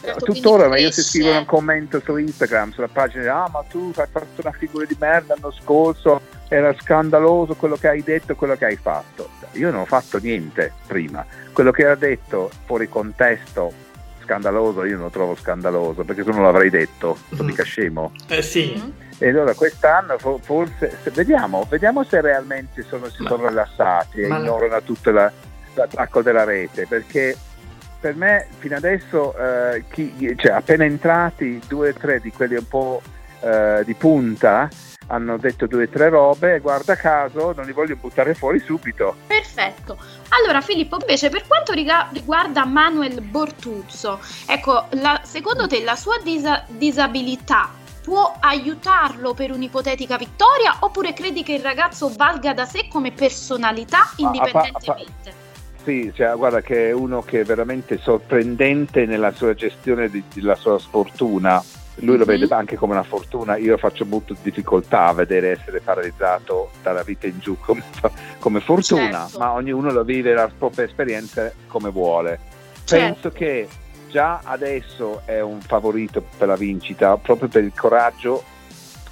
certo, 0.04 0.32
tuttora 0.32 0.68
ma 0.68 0.78
io 0.78 0.90
se 0.90 1.02
scrivo 1.02 1.36
un 1.36 1.44
commento 1.44 2.00
su 2.00 2.16
Instagram 2.16 2.72
sulla 2.72 2.88
pagina 2.88 3.44
ah 3.44 3.48
ma 3.50 3.64
tu 3.68 3.92
hai 3.96 4.06
fatto 4.10 4.40
una 4.40 4.52
figura 4.52 4.84
di 4.84 4.96
merda 4.98 5.34
l'anno 5.34 5.52
scorso 5.52 6.20
era 6.48 6.74
scandaloso 6.78 7.54
quello 7.54 7.76
che 7.76 7.88
hai 7.88 8.02
detto 8.02 8.34
quello 8.34 8.56
che 8.56 8.64
hai 8.64 8.76
fatto. 8.76 9.28
Io 9.52 9.70
non 9.70 9.80
ho 9.80 9.84
fatto 9.84 10.18
niente 10.18 10.72
prima. 10.86 11.24
Quello 11.52 11.70
che 11.70 11.82
era 11.82 11.94
detto 11.94 12.50
fuori 12.64 12.88
contesto 12.88 13.72
scandaloso 14.22 14.84
io 14.84 14.94
non 14.94 15.04
lo 15.04 15.10
trovo 15.10 15.36
scandaloso 15.36 16.02
perché 16.02 16.22
tu 16.22 16.32
non 16.32 16.42
l'avrei 16.42 16.70
detto. 16.70 17.16
Sono 17.28 17.42
mm-hmm. 17.42 17.50
mica 17.50 17.62
scemo. 17.62 18.12
Eh 18.28 18.42
sì. 18.42 18.74
Mm-hmm. 18.76 18.90
e 19.18 19.28
allora 19.28 19.54
quest'anno 19.54 20.18
forse 20.18 20.96
vediamo, 21.12 21.66
vediamo 21.68 22.04
se 22.04 22.20
realmente 22.20 22.82
sono, 22.82 23.08
si 23.08 23.24
sono 23.26 23.48
rilassati 23.48 24.20
e 24.20 24.28
ignorano 24.28 24.82
tutto 24.82 25.10
la, 25.10 25.30
l'attacco 25.74 26.22
della 26.22 26.44
rete 26.44 26.86
perché 26.86 27.36
per 28.04 28.16
me 28.16 28.46
fino 28.58 28.76
adesso 28.76 29.34
eh, 29.34 29.84
chi, 29.90 30.34
cioè, 30.36 30.52
appena 30.52 30.84
entrati 30.84 31.58
due 31.66 31.88
o 31.88 31.94
tre 31.94 32.20
di 32.20 32.30
quelli 32.30 32.54
un 32.54 32.68
po' 32.68 33.00
eh, 33.40 33.80
di 33.82 33.94
punta 33.94 34.68
hanno 35.06 35.38
detto 35.38 35.66
due 35.66 35.84
o 35.84 35.88
tre 35.88 36.10
robe 36.10 36.56
e 36.56 36.60
guarda 36.60 36.96
caso 36.96 37.54
non 37.56 37.64
li 37.64 37.72
voglio 37.72 37.96
buttare 37.96 38.34
fuori 38.34 38.58
subito. 38.58 39.16
Perfetto. 39.26 39.96
Allora 40.28 40.60
Filippo, 40.60 40.98
invece 41.00 41.30
per 41.30 41.46
quanto 41.46 41.72
riguarda 41.72 42.66
Manuel 42.66 43.22
Bortuzzo, 43.22 44.20
ecco, 44.46 44.84
la, 44.90 45.22
secondo 45.24 45.66
te 45.66 45.82
la 45.82 45.96
sua 45.96 46.18
disa- 46.22 46.62
disabilità 46.68 47.70
può 48.02 48.36
aiutarlo 48.38 49.32
per 49.32 49.50
un'ipotetica 49.50 50.18
vittoria 50.18 50.76
oppure 50.80 51.14
credi 51.14 51.42
che 51.42 51.54
il 51.54 51.62
ragazzo 51.62 52.12
valga 52.14 52.52
da 52.52 52.66
sé 52.66 52.86
come 52.86 53.12
personalità 53.12 54.10
indipendentemente? 54.16 54.90
A, 54.90 55.32
a, 55.32 55.38
a, 55.38 55.43
sì, 55.84 56.10
cioè, 56.14 56.34
guarda 56.34 56.60
che 56.60 56.88
è 56.88 56.92
uno 56.92 57.22
che 57.22 57.40
è 57.40 57.44
veramente 57.44 57.98
sorprendente 57.98 59.06
nella 59.06 59.32
sua 59.32 59.54
gestione 59.54 60.08
di, 60.08 60.22
della 60.32 60.56
sua 60.56 60.78
sfortuna 60.78 61.62
lui 61.96 62.16
lo 62.16 62.24
mm-hmm. 62.24 62.40
vede 62.40 62.54
anche 62.54 62.76
come 62.76 62.92
una 62.92 63.04
fortuna, 63.04 63.56
io 63.56 63.76
faccio 63.76 64.04
molto 64.04 64.34
difficoltà 64.42 65.06
a 65.06 65.12
vedere 65.12 65.50
essere 65.50 65.80
paralizzato 65.80 66.70
dalla 66.82 67.02
vita 67.02 67.26
in 67.26 67.38
giù 67.38 67.56
come, 67.60 67.84
come 68.40 68.60
fortuna, 68.60 69.26
certo. 69.26 69.38
ma 69.38 69.52
ognuno 69.52 69.92
lo 69.92 70.02
vive 70.02 70.32
la 70.32 70.50
propria 70.56 70.84
esperienza 70.84 71.52
come 71.68 71.90
vuole. 71.90 72.40
Certo. 72.84 72.96
Penso 72.96 73.30
che 73.30 73.68
già 74.10 74.40
adesso 74.42 75.22
è 75.24 75.40
un 75.40 75.60
favorito 75.60 76.24
per 76.36 76.48
la 76.48 76.56
vincita, 76.56 77.16
proprio 77.16 77.48
per 77.48 77.62
il 77.62 77.72
coraggio 77.74 78.42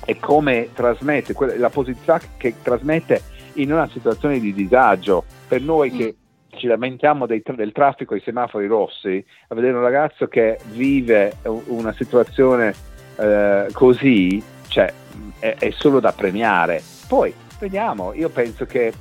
e 0.04 0.18
come 0.18 0.70
trasmette, 0.74 1.34
la 1.56 1.70
posizione 1.70 2.20
che 2.36 2.54
trasmette 2.60 3.22
in 3.54 3.72
una 3.72 3.88
situazione 3.92 4.40
di 4.40 4.52
disagio. 4.52 5.24
Per 5.46 5.60
noi 5.60 5.92
mm. 5.92 5.96
che 5.96 6.16
ci 6.62 6.68
lamentiamo 6.68 7.26
dei, 7.26 7.42
del 7.44 7.72
traffico 7.72 8.14
ai 8.14 8.20
semafori 8.20 8.68
rossi, 8.68 9.24
a 9.48 9.54
vedere 9.56 9.74
un 9.74 9.82
ragazzo 9.82 10.28
che 10.28 10.60
vive 10.70 11.38
una 11.66 11.92
situazione 11.92 12.72
eh, 13.16 13.66
così, 13.72 14.40
cioè, 14.68 14.92
è, 15.40 15.56
è, 15.58 15.70
solo 15.72 15.98
da 15.98 16.12
premiare. 16.12 16.80
Poi 17.08 17.34
vediamo, 17.58 18.12
io 18.14 18.28
penso 18.28 18.64
che 18.64 18.92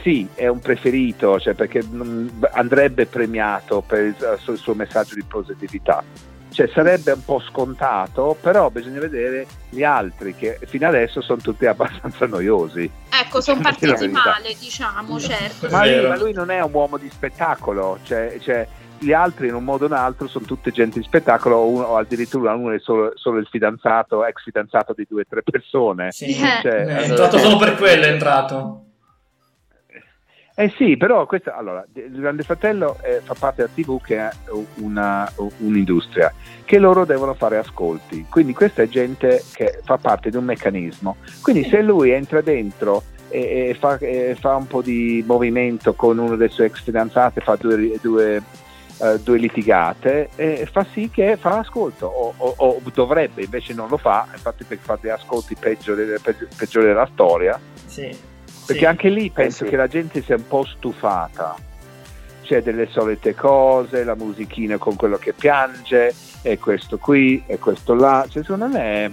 sì, 0.00 0.26
è 0.34 0.46
un 0.46 0.60
preferito, 0.60 1.38
cioè 1.38 1.52
perché 1.52 1.82
andrebbe 2.52 3.04
premiato 3.04 3.82
per 3.86 4.04
il 4.06 4.56
suo 4.56 4.72
messaggio 4.72 5.14
di 5.14 5.22
positività. 5.22 6.02
Cioè, 6.52 6.68
sarebbe 6.72 7.12
un 7.12 7.24
po' 7.24 7.40
scontato, 7.40 8.36
però 8.40 8.68
bisogna 8.70 9.00
vedere 9.00 9.46
gli 9.70 9.82
altri 9.82 10.34
che 10.34 10.58
fino 10.66 10.86
adesso 10.86 11.20
sono 11.20 11.40
tutti 11.40 11.66
abbastanza 11.66 12.26
noiosi. 12.26 12.90
Ecco, 13.10 13.40
sono 13.40 13.60
partiti 13.60 14.08
male, 14.08 14.54
diciamo, 14.58 15.18
certo. 15.18 15.68
Ma 15.70 15.86
lui, 15.86 16.06
ma 16.06 16.16
lui, 16.16 16.32
non 16.32 16.50
è 16.50 16.60
un 16.60 16.72
uomo 16.72 16.98
di 16.98 17.08
spettacolo, 17.10 17.98
cioè, 18.04 18.36
cioè 18.40 18.66
gli 18.98 19.12
altri 19.12 19.48
in 19.48 19.54
un 19.54 19.64
modo 19.64 19.84
o 19.84 19.88
un 19.88 19.94
altro 19.94 20.28
sono 20.28 20.44
tutte 20.44 20.70
gente 20.70 20.98
di 20.98 21.04
spettacolo 21.04 21.56
o, 21.56 21.82
o 21.82 21.96
addirittura 21.96 22.54
uno 22.54 22.72
è 22.72 22.78
solo, 22.78 23.12
solo, 23.14 23.38
il 23.38 23.48
fidanzato, 23.50 24.24
ex 24.24 24.42
fidanzato 24.42 24.92
di 24.94 25.06
due 25.08 25.22
o 25.22 25.26
tre 25.28 25.42
persone. 25.42 26.12
Sì, 26.12 26.32
cioè, 26.34 26.62
è 26.62 27.02
entrato 27.02 27.38
solo 27.38 27.56
per 27.56 27.76
quello, 27.76 28.04
è 28.04 28.08
entrato. 28.08 28.84
Eh 30.54 30.70
sì, 30.76 30.98
però 30.98 31.24
questa, 31.26 31.56
allora, 31.56 31.84
il 31.94 32.20
Grande 32.20 32.42
Fratello 32.42 32.98
eh, 33.02 33.20
fa 33.22 33.34
parte 33.38 33.62
della 33.62 33.72
TV 33.74 34.02
che 34.02 34.18
è 34.18 34.30
una, 34.76 35.30
un'industria 35.58 36.32
che 36.64 36.78
loro 36.78 37.06
devono 37.06 37.32
fare 37.32 37.56
ascolti, 37.56 38.26
quindi 38.28 38.52
questa 38.52 38.82
è 38.82 38.88
gente 38.88 39.42
che 39.52 39.80
fa 39.82 39.96
parte 39.96 40.28
di 40.28 40.36
un 40.36 40.44
meccanismo, 40.44 41.16
quindi 41.40 41.66
se 41.68 41.80
lui 41.80 42.10
entra 42.10 42.42
dentro 42.42 43.02
e, 43.30 43.68
e, 43.70 43.76
fa, 43.78 43.96
e 43.96 44.36
fa, 44.38 44.56
un 44.56 44.66
po' 44.66 44.82
di 44.82 45.24
movimento 45.26 45.94
con 45.94 46.18
uno 46.18 46.36
dei 46.36 46.50
suoi 46.50 46.66
ex 46.66 46.82
fidanzati, 46.82 47.40
fa 47.40 47.56
due, 47.56 47.98
due, 48.02 48.42
uh, 48.98 49.18
due 49.18 49.38
litigate, 49.38 50.28
e 50.36 50.68
fa 50.70 50.84
sì 50.92 51.08
che 51.10 51.38
fa 51.38 51.60
ascolto, 51.60 52.04
o, 52.06 52.34
o, 52.36 52.54
o, 52.58 52.80
dovrebbe, 52.92 53.42
invece 53.42 53.72
non 53.72 53.88
lo 53.88 53.96
fa, 53.96 54.28
infatti 54.30 54.64
per 54.64 54.76
fare 54.76 54.98
degli 55.00 55.10
ascolti 55.10 55.56
peggiori, 55.58 56.04
peggiori 56.56 56.86
della 56.86 57.08
storia. 57.10 57.58
Sì 57.86 58.30
perché 58.64 58.82
sì. 58.82 58.86
anche 58.86 59.08
lì 59.08 59.30
penso 59.30 59.62
eh 59.62 59.66
sì. 59.66 59.70
che 59.70 59.76
la 59.76 59.88
gente 59.88 60.22
sia 60.22 60.36
un 60.36 60.46
po' 60.46 60.64
stufata. 60.64 61.56
C'è 62.42 62.62
delle 62.62 62.88
solite 62.90 63.34
cose, 63.34 64.04
la 64.04 64.16
musichina 64.16 64.76
con 64.76 64.96
quello 64.96 65.16
che 65.16 65.32
piange, 65.32 66.12
e 66.42 66.58
questo 66.58 66.98
qui, 66.98 67.42
e 67.46 67.58
questo 67.58 67.94
là. 67.94 68.26
Cioè, 68.28 68.42
secondo 68.42 68.66
me 68.66 69.10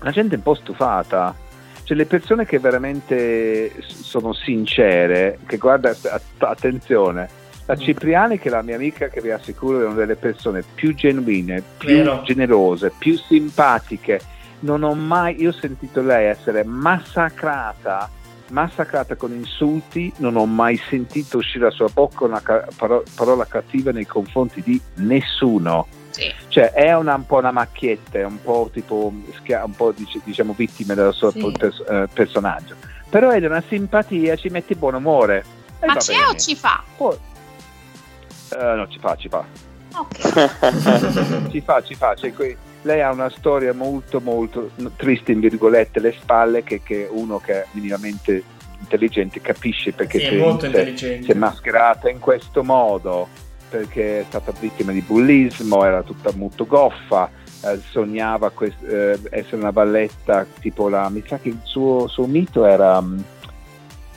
la 0.00 0.10
gente 0.10 0.34
è 0.34 0.36
un 0.36 0.42
po' 0.42 0.54
stufata. 0.54 1.34
Cioè, 1.82 1.96
le 1.96 2.06
persone 2.06 2.44
che 2.44 2.58
veramente 2.58 3.72
sono 3.82 4.32
sincere, 4.32 5.38
che 5.46 5.56
guarda, 5.56 5.94
attenzione, 6.38 7.28
la 7.66 7.74
mm. 7.74 7.80
Cipriani, 7.80 8.38
che 8.38 8.48
è 8.48 8.50
la 8.50 8.62
mia 8.62 8.76
amica, 8.76 9.08
che 9.08 9.20
vi 9.20 9.30
assicuro 9.30 9.80
è 9.80 9.86
una 9.86 9.94
delle 9.94 10.16
persone 10.16 10.62
più 10.74 10.94
genuine, 10.94 11.62
più 11.78 11.88
Vero. 11.88 12.22
generose, 12.24 12.92
più 12.96 13.16
simpatiche. 13.16 14.20
Non 14.60 14.82
ho 14.82 14.94
mai, 14.94 15.40
io 15.40 15.48
ho 15.48 15.52
sentito 15.52 16.02
lei 16.02 16.26
essere 16.26 16.62
massacrata 16.64 18.10
massacrata 18.50 19.16
con 19.16 19.32
insulti, 19.32 20.12
non 20.16 20.36
ho 20.36 20.46
mai 20.46 20.76
sentito 20.88 21.38
uscire 21.38 21.60
dalla 21.60 21.74
sua 21.74 21.88
bocca 21.92 22.24
una 22.24 22.40
ca- 22.40 22.66
paro- 22.76 23.04
parola 23.14 23.46
cattiva 23.46 23.90
nei 23.90 24.06
confronti 24.06 24.62
di 24.62 24.80
nessuno. 24.96 25.86
Sì. 26.10 26.32
Cioè 26.48 26.72
è 26.72 26.94
una, 26.94 27.14
un 27.14 27.26
po' 27.26 27.38
una 27.38 27.52
macchietta, 27.52 28.18
è 28.18 28.24
un 28.24 28.40
po' 28.42 28.68
tipo 28.72 29.12
un 29.12 29.74
po' 29.76 29.94
diciamo 30.24 30.54
vittima 30.56 30.94
del 30.94 31.12
suo 31.12 31.30
sì. 31.30 31.52
pers- 31.56 31.84
eh, 31.88 32.08
personaggio. 32.12 32.74
Però 33.08 33.30
è 33.30 33.44
una 33.44 33.62
simpatia, 33.66 34.36
ci 34.36 34.48
mette 34.48 34.74
buon 34.76 34.94
umore. 34.94 35.44
Ma 35.84 35.96
c'è 35.96 36.14
bene. 36.14 36.26
o 36.26 36.34
ci 36.36 36.54
fa? 36.54 36.82
Poi, 36.96 37.16
uh, 38.52 38.76
no, 38.76 38.86
ci 38.88 38.98
fa, 38.98 39.16
ci 39.16 39.28
fa. 39.28 39.44
Ok. 39.96 41.50
ci 41.50 41.60
fa, 41.60 41.82
ci 41.82 41.94
fa. 41.94 42.14
Cioè, 42.14 42.32
que- 42.32 42.56
lei 42.82 43.00
ha 43.00 43.10
una 43.10 43.30
storia 43.30 43.74
molto 43.74 44.20
molto 44.20 44.70
triste 44.96 45.32
in 45.32 45.40
virgolette 45.40 45.98
alle 45.98 46.12
spalle 46.12 46.62
che, 46.62 46.82
che 46.82 47.08
uno 47.10 47.38
che 47.38 47.62
è 47.62 47.66
minimamente 47.72 48.42
intelligente 48.78 49.40
capisce 49.40 49.92
perché 49.92 50.18
sì, 50.18 50.36
è 50.36 50.96
si, 50.96 51.30
è 51.30 51.34
mascherata 51.34 52.08
in 52.08 52.18
questo 52.18 52.64
modo 52.64 53.28
perché 53.68 54.20
è 54.20 54.24
stata 54.26 54.52
vittima 54.58 54.92
di 54.92 55.00
bullismo 55.00 55.84
era 55.84 56.02
tutta 56.02 56.32
molto 56.34 56.66
goffa 56.66 57.30
eh, 57.62 57.78
sognava 57.90 58.50
quest- 58.50 58.82
eh, 58.82 59.18
essere 59.30 59.56
una 59.56 59.72
balletta 59.72 60.46
tipo 60.60 60.88
la 60.88 61.08
mi 61.10 61.22
sa 61.26 61.38
che 61.38 61.48
il 61.48 61.60
suo, 61.62 62.08
suo 62.08 62.26
mito 62.26 62.64
era 62.64 62.98
um, 62.98 63.22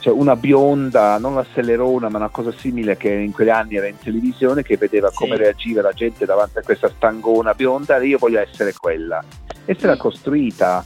cioè 0.04 0.14
una 0.14 0.36
bionda, 0.36 1.18
non 1.18 1.34
la 1.34 1.46
Sellerona, 1.54 2.10
ma 2.10 2.18
una 2.18 2.28
cosa 2.28 2.52
simile 2.52 2.98
che 2.98 3.10
in 3.10 3.32
quegli 3.32 3.48
anni 3.48 3.78
era 3.78 3.88
in 3.88 3.98
televisione, 3.98 4.62
che 4.62 4.76
vedeva 4.76 5.10
sì. 5.10 5.16
come 5.16 5.38
reagiva 5.38 5.82
la 5.82 5.94
gente 5.94 6.26
davanti 6.26 6.58
a 6.58 6.62
questa 6.62 6.92
stangona 6.94 7.54
bionda, 7.54 7.98
e 7.98 8.08
io 8.08 8.18
voglio 8.18 8.42
essere 8.42 8.74
quella. 8.74 9.24
E 9.64 9.78
se 9.80 9.88
l'ha 9.88 9.96
costruita, 9.96 10.84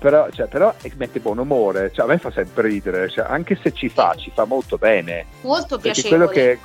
però, 0.00 0.28
cioè, 0.32 0.48
però 0.48 0.74
mette 0.96 1.20
buon 1.20 1.38
umore, 1.38 1.92
cioè, 1.94 2.06
a 2.06 2.08
me 2.08 2.18
fa 2.18 2.32
sempre 2.32 2.66
ridere, 2.66 3.08
cioè, 3.08 3.24
anche 3.28 3.56
se 3.62 3.72
ci 3.72 3.88
fa, 3.88 4.16
ci 4.16 4.32
fa 4.34 4.46
molto 4.46 4.78
bene. 4.78 5.26
Molto 5.42 5.78
piacevole. 5.78 6.28
Che, 6.28 6.58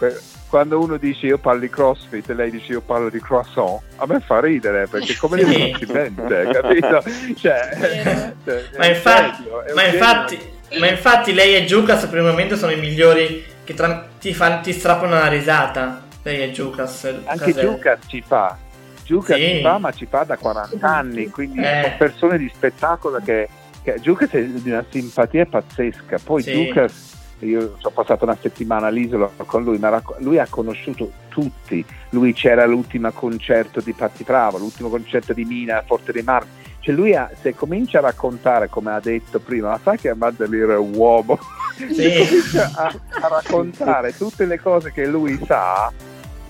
quando 0.50 0.80
uno 0.80 0.98
dice 0.98 1.28
io 1.28 1.38
parlo 1.38 1.60
di 1.60 1.70
crossfit 1.70 2.28
e 2.32 2.34
lei 2.34 2.50
dice 2.50 2.72
io 2.72 2.82
parlo 2.82 3.10
di 3.10 3.22
croissant, 3.22 3.80
a 3.98 4.08
me 4.08 4.22
fa 4.22 4.40
ridere 4.40 4.88
perché 4.88 5.16
come 5.18 5.38
sì. 5.38 5.44
non 5.44 5.78
si 5.78 5.86
mente, 5.86 6.50
capito? 6.52 7.04
Cioè, 7.38 8.34
cioè, 8.44 8.70
ma 8.76 8.88
infatti, 8.88 9.44
ma 9.76 9.86
infatti 9.86 10.60
ma 10.80 10.90
infatti 10.90 11.34
lei 11.34 11.56
e 11.56 11.66
Giucas 11.66 12.06
per 12.06 12.20
il 12.20 12.26
momento 12.26 12.56
sono 12.56 12.72
i 12.72 12.80
migliori 12.80 13.44
che 13.64 13.74
tra- 13.74 14.08
ti, 14.20 14.34
fan, 14.34 14.62
ti 14.62 14.74
strappano 14.74 15.16
una 15.16 15.28
risata. 15.28 16.04
Lei 16.24 16.44
e 16.44 16.52
Giucas. 16.52 17.14
Anche 17.26 17.54
Giucas 17.54 18.00
ci 18.08 18.24
fa. 18.26 18.58
Giucas 19.04 19.38
sì. 19.38 19.44
ci 19.44 19.62
fa, 19.62 19.78
ma 19.78 19.92
ci 19.92 20.06
fa 20.06 20.24
da 20.24 20.38
40 20.38 20.88
anni, 20.88 21.30
quindi 21.30 21.60
eh. 21.60 21.82
sono 21.84 21.96
persone 21.98 22.38
di 22.38 22.52
spettacolo 22.54 23.20
che, 23.24 23.50
che 23.84 24.00
Giucas 24.00 24.30
è 24.32 24.44
di 24.44 24.70
una 24.70 24.86
simpatia 24.90 25.46
pazzesca. 25.46 26.20
Poi 26.24 26.44
sì. 26.44 26.52
Giucas 26.54 27.10
io 27.46 27.76
sono 27.80 27.94
passato 27.94 28.24
una 28.24 28.38
settimana 28.40 28.88
all'isola 28.88 29.30
con 29.46 29.64
lui, 29.64 29.78
ma 29.80 30.02
lui 30.20 30.38
ha 30.38 30.48
conosciuto 30.50 31.12
tutti. 31.28 31.84
Lui 32.10 32.34
c'era 32.34 32.64
all'ultimo 32.64 33.12
concerto 33.12 33.82
di 33.82 33.94
Patti 33.94 34.24
Bravo, 34.24 34.58
l'ultimo 34.58 34.90
concerto 34.90 35.34
di 35.34 35.44
Mina 35.44 35.78
a 35.78 35.84
Forte 35.86 36.12
dei 36.12 36.24
Marmi. 36.24 36.50
Cioè 36.82 36.96
lui 36.96 37.16
ha, 37.16 37.30
se 37.40 37.54
comincia 37.54 38.00
a 38.00 38.02
raccontare, 38.02 38.68
come 38.68 38.92
ha 38.92 39.00
detto 39.00 39.40
prima, 39.40 39.70
ma 39.70 39.80
sai 39.82 39.98
che 39.98 40.10
Amadalire 40.10 40.74
è 40.74 40.78
un 40.78 40.96
uomo, 40.96 41.40
sì. 41.78 41.94
se 41.94 42.26
comincia 42.26 42.72
a, 42.76 42.94
a, 43.22 43.28
raccontare 43.28 44.18
tutte 44.18 44.46
le 44.46 44.60
cose 44.60 44.92
che 44.92 45.06
lui 45.06 45.40
sa, 45.46 45.94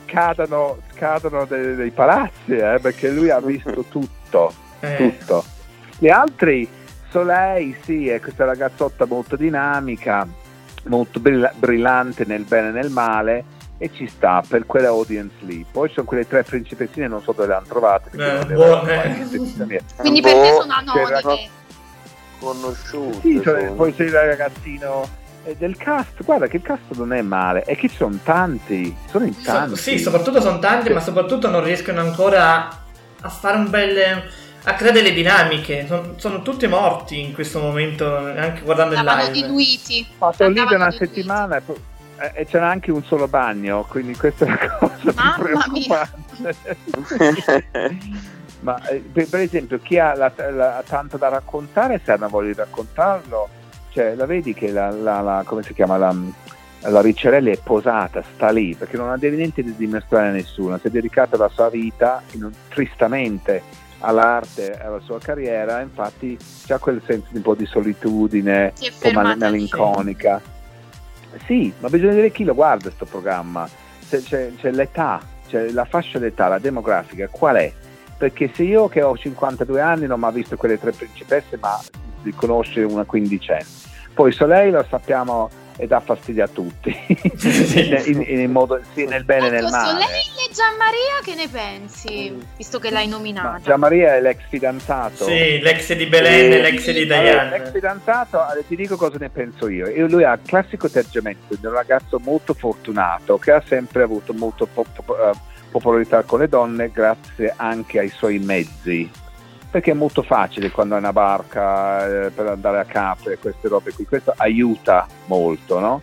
cadono, 0.06 0.78
cadono 0.96 1.44
dei, 1.44 1.76
dei 1.76 1.92
palazzi, 1.92 2.56
eh, 2.56 2.80
perché 2.82 3.10
lui 3.10 3.30
ha 3.30 3.42
visto 3.42 3.84
tutto, 3.90 4.54
eh. 4.80 4.96
tutto. 4.96 5.44
Gli 6.00 6.10
altri, 6.10 6.68
Soleil, 7.10 7.76
sì, 7.84 8.08
è 8.08 8.22
questa 8.22 8.46
ragazzotta 8.46 9.06
molto 9.06 9.36
dinamica, 9.36 10.26
molto 10.86 11.20
brillante 11.20 12.24
nel 12.26 12.44
bene 12.44 12.70
e 12.70 12.72
nel 12.72 12.90
male, 12.90 13.44
e 13.82 13.90
ci 13.92 14.08
sta 14.08 14.44
per 14.48 14.68
quella 14.68 14.90
audience 14.90 15.34
lì. 15.40 15.66
Poi 15.70 15.88
ci 15.88 15.96
sono 15.96 16.06
quelle 16.06 16.28
tre 16.28 16.44
principessine, 16.44 17.08
non 17.08 17.24
so 17.24 17.32
dove 17.32 17.48
le 17.48 17.56
hanno 17.56 17.66
trovate. 17.68 18.12
Eh, 18.12 18.46
boh, 18.54 18.86
eh. 18.86 19.26
Quindi 19.96 20.22
per 20.22 20.34
te 20.34 20.54
sono 20.54 20.72
anonime. 20.72 21.50
Conosciute. 22.38 23.20
Sì, 23.22 23.42
cioè, 23.44 23.72
poi 23.72 23.92
sei 23.94 24.06
il 24.06 24.12
ragazzino 24.12 25.08
eh, 25.46 25.56
del 25.58 25.78
cast, 25.78 26.24
guarda 26.24 26.46
che 26.46 26.58
il 26.58 26.62
cast 26.62 26.96
non 26.96 27.12
è 27.12 27.24
male, 27.24 27.62
è 27.64 27.76
che 27.76 27.90
ci 27.90 27.96
sono 27.96 28.20
tanti, 28.24 28.96
sono 29.10 29.26
in 29.26 29.42
tanti. 29.42 29.76
So, 29.76 29.82
sì, 29.82 29.98
soprattutto 29.98 30.40
sono 30.42 30.60
tanti, 30.60 30.88
sì. 30.88 30.94
ma 30.94 31.00
soprattutto 31.00 31.50
non 31.50 31.64
riescono 31.64 32.02
ancora 32.02 32.68
a, 32.68 32.80
a 33.22 33.30
fare 33.30 33.58
un 33.58 33.68
bel 33.68 34.24
a 34.64 34.76
creare 34.76 35.02
delle 35.02 35.14
dinamiche. 35.14 35.88
Sono, 35.88 36.14
sono, 36.18 36.44
tutti 36.44 36.68
morti 36.68 37.20
in 37.20 37.34
questo 37.34 37.60
momento, 37.60 38.16
anche 38.16 38.62
guardando 38.62 38.94
il 38.94 39.02
live. 39.02 39.32
diluiti. 39.32 40.06
Ma 40.20 40.32
sono 40.34 40.50
lì 40.50 40.64
da 40.64 40.76
una 40.76 40.92
settimana 40.92 41.58
e 41.58 41.62
poi 41.62 41.76
eh, 41.76 41.91
e 42.34 42.46
c'era 42.46 42.70
anche 42.70 42.92
un 42.92 43.04
solo 43.04 43.28
bagno, 43.28 43.86
quindi 43.88 44.16
questa 44.16 44.46
è 44.46 44.50
la 44.50 44.78
cosa 44.78 45.14
Mamma 45.16 45.34
più 45.36 45.44
preoccupante. 45.44 46.56
Ma 48.62 48.80
eh, 48.90 48.98
per, 48.98 49.28
per, 49.28 49.40
esempio, 49.40 49.80
chi 49.80 49.98
ha, 49.98 50.16
la, 50.16 50.32
la, 50.52 50.84
tanto 50.86 51.18
da 51.18 51.30
raccontare, 51.30 52.00
se 52.04 52.12
hanno 52.12 52.30
voglia 52.30 52.52
di 52.52 52.58
raccontarlo, 52.58 53.50
cioè 53.92 54.16
la 54.16 54.26
vedi 54.26 54.54
che 54.54 54.72
la, 54.72 54.92
la 54.92 55.42
come 55.46 55.64
si 55.64 55.74
chiama, 55.74 55.98
la, 55.98 56.16
la 56.82 57.02
Ricciarelli 57.02 57.52
è 57.52 57.60
posata, 57.62 58.24
sta 58.36 58.50
lì, 58.52 58.76
perché 58.76 58.98
non 58.98 59.10
ha 59.10 59.16
niente 59.16 59.64
di 59.64 59.76
dimostrare 59.76 60.30
a 60.30 60.32
nessuno, 60.32 60.78
si 60.78 60.88
è 60.88 60.90
dedicata 60.90 61.38
la 61.38 61.50
sua 61.50 61.70
vita 61.70 62.22
in, 62.32 62.50
tristamente 62.70 63.64
all'arte 64.02 64.80
alla 64.80 65.00
sua 65.00 65.20
carriera, 65.20 65.82
infatti 65.82 66.38
c'ha 66.66 66.78
quel 66.78 67.02
senso 67.06 67.28
di 67.32 67.38
un 67.38 67.44
po' 67.44 67.56
di 67.56 67.66
solitudine, 67.66 68.74
un 68.80 69.14
po' 69.14 69.22
malinconica. 69.22 70.42
Sì, 71.46 71.74
ma 71.80 71.90
bisogna 71.90 72.12
vedere 72.12 72.32
chi 72.32 72.44
lo 72.44 72.54
guarda 72.54 72.84
questo 72.84 73.06
programma, 73.06 73.68
c'è, 74.08 74.22
c'è, 74.22 74.52
c'è 74.58 74.72
l'età, 74.72 75.22
c'è 75.48 75.70
la 75.72 75.86
fascia 75.86 76.20
d'età, 76.20 76.48
la 76.48 76.60
demografica, 76.60 77.28
qual 77.30 77.56
è? 77.56 77.72
Perché 78.18 78.52
se 78.54 78.64
io 78.64 78.88
che 78.88 79.02
ho 79.02 79.18
52 79.18 79.82
anni 79.82 80.02
non 80.02 80.12
ho 80.12 80.18
mai 80.18 80.34
visto 80.34 80.56
quelle 80.56 80.80
tre 80.80 80.92
principesse, 80.92 81.58
ma 81.58 81.80
li 82.24 82.34
conosce 82.34 82.84
una 82.84 83.04
quindicenne. 83.04 83.66
Poi 84.14 84.32
Soleil 84.32 84.74
lo 84.74 84.86
sappiamo 84.88 85.50
e 85.82 85.88
dà 85.88 86.00
fastidio 86.00 86.44
a 86.44 86.48
tutti, 86.48 86.96
in, 88.06 88.24
in, 88.28 88.40
in 88.40 88.52
modo, 88.52 88.80
sì, 88.94 89.06
nel 89.06 89.24
bene 89.24 89.46
e 89.46 89.48
ecco, 89.48 89.56
nel 89.56 89.72
male. 89.72 90.04
Soleil 90.04 90.32
Gianmaria 90.54 91.20
che 91.24 91.34
ne 91.34 91.48
pensi? 91.48 92.38
Visto 92.56 92.78
che 92.78 92.92
l'hai 92.92 93.08
nominata. 93.08 93.60
Gianmaria 93.64 94.16
è 94.16 94.22
l'ex 94.22 94.42
fidanzato. 94.48 95.26
Sì, 95.26 95.60
l'ex 95.60 95.96
di 95.96 96.06
Belen 96.06 96.52
e 96.52 96.62
l'ex 96.62 96.92
di 96.92 97.06
Diane. 97.06 97.30
Allora, 97.30 97.58
l'ex 97.58 97.72
fidanzato, 97.72 98.40
ti 98.68 98.76
dico 98.76 98.96
cosa 98.96 99.18
ne 99.18 99.30
penso 99.30 99.68
io. 99.70 99.88
io 99.88 100.06
lui 100.06 100.24
ha 100.24 100.34
il 100.34 100.42
classico 100.46 100.86
atteggiamento 100.86 101.56
di 101.56 101.66
un 101.66 101.74
ragazzo 101.74 102.20
molto 102.20 102.54
fortunato 102.54 103.40
che 103.40 103.52
ha 103.52 103.64
sempre 103.66 104.04
avuto 104.04 104.34
molto 104.34 104.68
po- 104.72 104.86
po- 105.04 105.14
uh, 105.14 105.36
popolarità 105.72 106.22
con 106.22 106.42
le 106.42 106.48
donne 106.48 106.92
grazie 106.92 107.54
anche 107.56 107.98
ai 107.98 108.10
suoi 108.10 108.38
mezzi. 108.38 109.10
Perché 109.72 109.92
è 109.92 109.94
molto 109.94 110.22
facile 110.22 110.70
quando 110.70 110.96
hai 110.96 111.00
una 111.00 111.14
barca 111.14 112.26
eh, 112.26 112.30
per 112.30 112.48
andare 112.48 112.80
a 112.80 112.84
Capri 112.84 113.32
e 113.32 113.38
queste 113.38 113.70
robe 113.70 113.94
qui. 113.94 114.06
Questo 114.06 114.34
aiuta 114.36 115.08
molto, 115.28 115.80
no? 115.80 116.02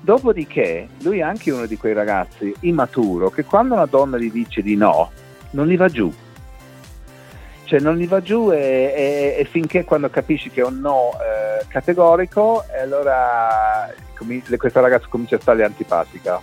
Dopodiché, 0.00 0.88
lui 1.02 1.20
è 1.20 1.22
anche 1.22 1.52
uno 1.52 1.66
di 1.66 1.76
quei 1.76 1.92
ragazzi 1.92 2.52
immaturo 2.60 3.30
che 3.30 3.44
quando 3.44 3.74
una 3.74 3.86
donna 3.86 4.18
gli 4.18 4.30
dice 4.30 4.60
di 4.60 4.74
no, 4.74 5.10
non 5.50 5.68
li 5.68 5.76
va 5.76 5.88
giù. 5.88 6.12
Cioè 7.64 7.80
non 7.80 7.96
gli 7.96 8.06
va 8.06 8.20
giù 8.20 8.52
e, 8.52 8.56
e, 8.56 9.36
e 9.38 9.44
finché 9.44 9.84
quando 9.84 10.10
capisci 10.10 10.50
che 10.50 10.60
è 10.60 10.64
un 10.64 10.78
no 10.78 11.12
eh, 11.14 11.64
categorico, 11.66 12.64
allora 12.80 13.92
com- 14.16 14.56
questa 14.56 14.80
ragazza 14.80 15.06
comincia 15.08 15.36
a 15.36 15.40
stargli 15.40 15.62
antipatica. 15.62 16.40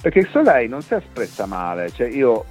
Perché 0.00 0.28
se 0.32 0.42
lei 0.42 0.68
non 0.68 0.82
si 0.82 0.94
è 0.94 0.96
espressa 0.96 1.46
male, 1.46 1.90
cioè 1.90 2.08
io 2.08 2.44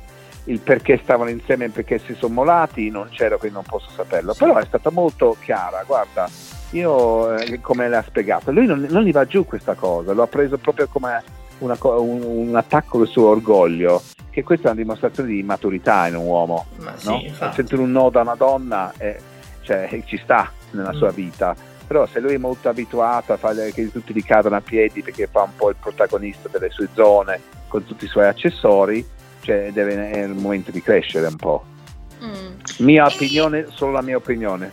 il 0.46 0.60
perché 0.60 1.00
stavano 1.02 1.30
insieme 1.30 1.66
e 1.66 1.70
perché 1.70 2.00
si 2.00 2.14
sono 2.14 2.34
molati 2.34 2.90
non 2.90 3.10
c'ero, 3.10 3.38
quindi 3.38 3.58
non 3.58 3.66
posso 3.68 3.90
saperlo, 3.90 4.34
però 4.34 4.58
è 4.58 4.66
stata 4.66 4.90
molto 4.90 5.36
chiara, 5.42 5.84
guarda, 5.86 6.30
io 6.72 7.36
eh, 7.36 7.60
come 7.62 7.88
l'ha 7.88 8.04
spiegato, 8.04 8.52
lui 8.52 8.66
non, 8.66 8.86
non, 8.90 9.04
gli 9.04 9.12
va 9.12 9.26
giù 9.26 9.46
questa 9.46 9.74
cosa, 9.74 10.14
l'ho 10.14 10.28
preso 10.28 10.58
proprio 10.58 10.88
come 10.88 11.24
una, 11.60 11.78
un, 11.80 12.22
un, 12.24 12.56
attacco 12.56 13.00
al 13.00 13.08
suo 13.08 13.30
orgoglio, 13.30 14.02
che 14.30 14.44
questa 14.44 14.70
è 14.70 14.72
una 14.72 14.82
dimostrazione 14.82 15.30
di 15.30 15.42
maturità 15.44 16.08
in 16.08 16.16
un 16.16 16.26
uomo. 16.26 16.66
Ma 16.78 16.94
no? 17.04 17.20
sì, 17.20 17.34
Sentire 17.54 17.82
un 17.82 17.92
no 17.92 18.10
da 18.10 18.22
una 18.22 18.36
donna 18.36 18.94
eh, 18.98 19.18
cioè, 19.62 19.88
ci 20.06 20.18
sta 20.18 20.52
nella 20.72 20.94
mm. 20.94 20.98
sua 20.98 21.12
vita, 21.12 21.56
però 21.88 22.06
se 22.06 22.20
lui 22.20 22.34
è 22.34 22.38
molto 22.38 22.68
abituato 22.70 23.34
a 23.34 23.38
fare 23.38 23.72
che 23.72 23.92
tutti 23.92 24.14
gli 24.14 24.24
cadono 24.24 24.56
a 24.56 24.62
piedi 24.62 25.02
perché 25.02 25.28
fa 25.28 25.44
un 25.44 25.56
po' 25.56 25.70
il 25.70 25.76
protagonista 25.80 26.50
delle 26.50 26.70
sue 26.70 26.90
zone 26.94 27.42
con 27.68 27.86
tutti 27.86 28.06
i 28.06 28.10
suoi 28.10 28.28
accessori, 28.28 29.06
cioè 29.46 29.70
deve, 29.72 30.10
è 30.10 30.24
il 30.24 30.34
momento 30.34 30.72
di 30.72 30.82
crescere 30.82 31.28
un 31.28 31.36
po'. 31.36 31.64
Mm. 32.24 32.56
Mia 32.80 33.06
opinione, 33.06 33.68
solo 33.70 33.92
la 33.92 34.02
mia 34.02 34.18
opinione. 34.18 34.72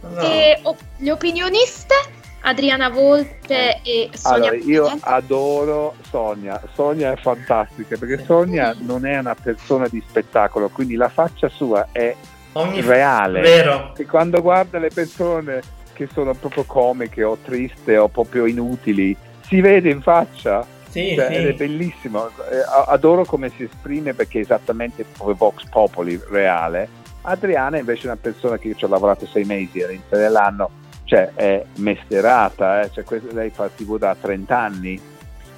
No. 0.00 0.20
E 0.20 0.58
op- 0.62 0.82
le 0.96 1.12
opinioniste? 1.12 1.94
Adriana 2.42 2.88
Volpe 2.88 3.80
e 3.82 4.08
Sonia. 4.14 4.48
Allora, 4.48 4.56
io 4.56 4.98
adoro 5.00 5.94
Sonia. 6.08 6.60
Sonia 6.72 7.12
è 7.12 7.16
fantastica 7.16 7.96
perché 7.98 8.24
Sonia 8.24 8.74
non 8.78 9.04
è 9.06 9.18
una 9.18 9.34
persona 9.34 9.86
di 9.88 10.02
spettacolo, 10.06 10.70
quindi 10.70 10.94
la 10.96 11.10
faccia 11.10 11.48
sua 11.48 11.88
è 11.92 12.14
Ogni... 12.52 12.80
reale. 12.80 13.40
Vero. 13.42 13.92
E 13.96 14.06
quando 14.06 14.40
guarda 14.40 14.78
le 14.78 14.88
persone 14.88 15.60
che 15.92 16.08
sono 16.12 16.32
proprio 16.34 16.64
comiche 16.64 17.22
o 17.22 17.36
triste 17.44 17.98
o 17.98 18.08
proprio 18.08 18.46
inutili, 18.46 19.14
si 19.46 19.60
vede 19.60 19.90
in 19.90 20.00
faccia. 20.00 20.66
Sì, 20.90 21.14
cioè, 21.14 21.28
sì. 21.28 21.34
Ed 21.34 21.46
è 21.46 21.54
bellissimo. 21.54 22.26
Eh, 22.28 22.62
adoro 22.86 23.24
come 23.24 23.50
si 23.50 23.62
esprime 23.62 24.12
perché 24.12 24.38
è 24.38 24.42
esattamente 24.42 25.06
come 25.16 25.34
Vox 25.34 25.64
Popoli 25.68 26.20
reale 26.28 27.00
Adriana 27.22 27.78
invece 27.78 28.04
è 28.04 28.06
una 28.06 28.18
persona 28.20 28.58
che 28.58 28.74
ci 28.74 28.84
ho 28.84 28.88
lavorato 28.88 29.26
sei 29.26 29.44
mesi 29.44 29.82
all'inizio 29.82 30.16
dell'anno, 30.16 30.70
cioè 31.04 31.32
è 31.34 31.64
mesterata, 31.76 32.82
eh? 32.82 32.90
cioè, 32.92 33.04
lei 33.32 33.50
fa 33.50 33.68
tv 33.68 33.98
da 33.98 34.16
30 34.18 34.58
anni 34.58 35.00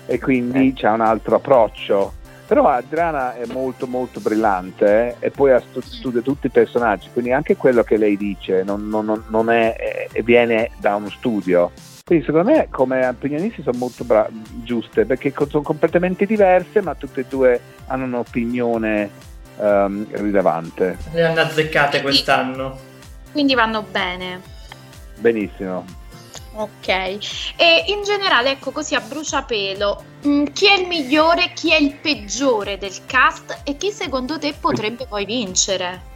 e 0.07 0.18
quindi 0.18 0.75
eh. 0.77 0.87
ha 0.87 0.92
un 0.92 1.01
altro 1.01 1.37
approccio. 1.37 2.21
Però 2.53 2.69
Adriana 2.69 3.35
è 3.35 3.47
molto 3.47 3.87
molto 3.87 4.21
brillante 4.21 5.17
eh? 5.19 5.27
e 5.27 5.31
poi 5.31 5.59
studia 5.81 6.21
tutti 6.21 6.49
i 6.49 6.51
personaggi, 6.51 7.09
quindi 7.11 7.33
anche 7.33 7.57
quello 7.57 7.83
che 7.83 7.97
lei 7.97 8.15
dice 8.19 8.62
non, 8.62 8.91
non, 8.91 9.25
non 9.29 9.49
è, 9.49 10.09
è, 10.12 10.21
viene 10.21 10.71
da 10.77 10.97
uno 10.97 11.09
studio. 11.09 11.71
Quindi 12.05 12.27
secondo 12.27 12.51
me 12.51 12.69
come 12.71 13.07
opinionisti 13.07 13.62
sono 13.62 13.79
molto 13.79 14.05
bra- 14.05 14.29
giuste 14.65 15.07
perché 15.07 15.33
sono 15.49 15.62
completamente 15.62 16.27
diverse 16.27 16.83
ma 16.83 16.95
tutte 16.95 17.21
e 17.21 17.25
due 17.27 17.59
hanno 17.87 18.05
un'opinione 18.05 19.09
um, 19.57 20.07
rilevante. 20.11 20.99
Le 21.11 21.25
hanno 21.25 21.41
azzeccate 21.41 22.03
quest'anno. 22.03 22.77
Quindi 23.33 23.55
vanno 23.55 23.81
bene. 23.81 24.43
Benissimo. 25.19 26.02
Ok, 26.55 26.88
e 26.88 27.85
in 27.87 28.03
generale, 28.05 28.51
ecco 28.51 28.73
così 28.73 28.95
a 28.95 29.01
bruciapelo, 29.01 30.03
mh, 30.23 30.29
mm, 30.29 30.45
chi 30.53 30.67
è 30.67 30.79
il 30.79 30.87
migliore, 30.87 31.53
chi 31.55 31.73
è 31.73 31.77
il 31.77 31.95
peggiore 31.95 32.77
del 32.77 33.07
cast 33.07 33.62
e 33.65 33.77
chi 33.79 33.91
secondo 33.91 34.38
te 34.38 34.55
potrebbe 34.59 35.07
poi 35.07 35.25
vincere? 35.25 36.11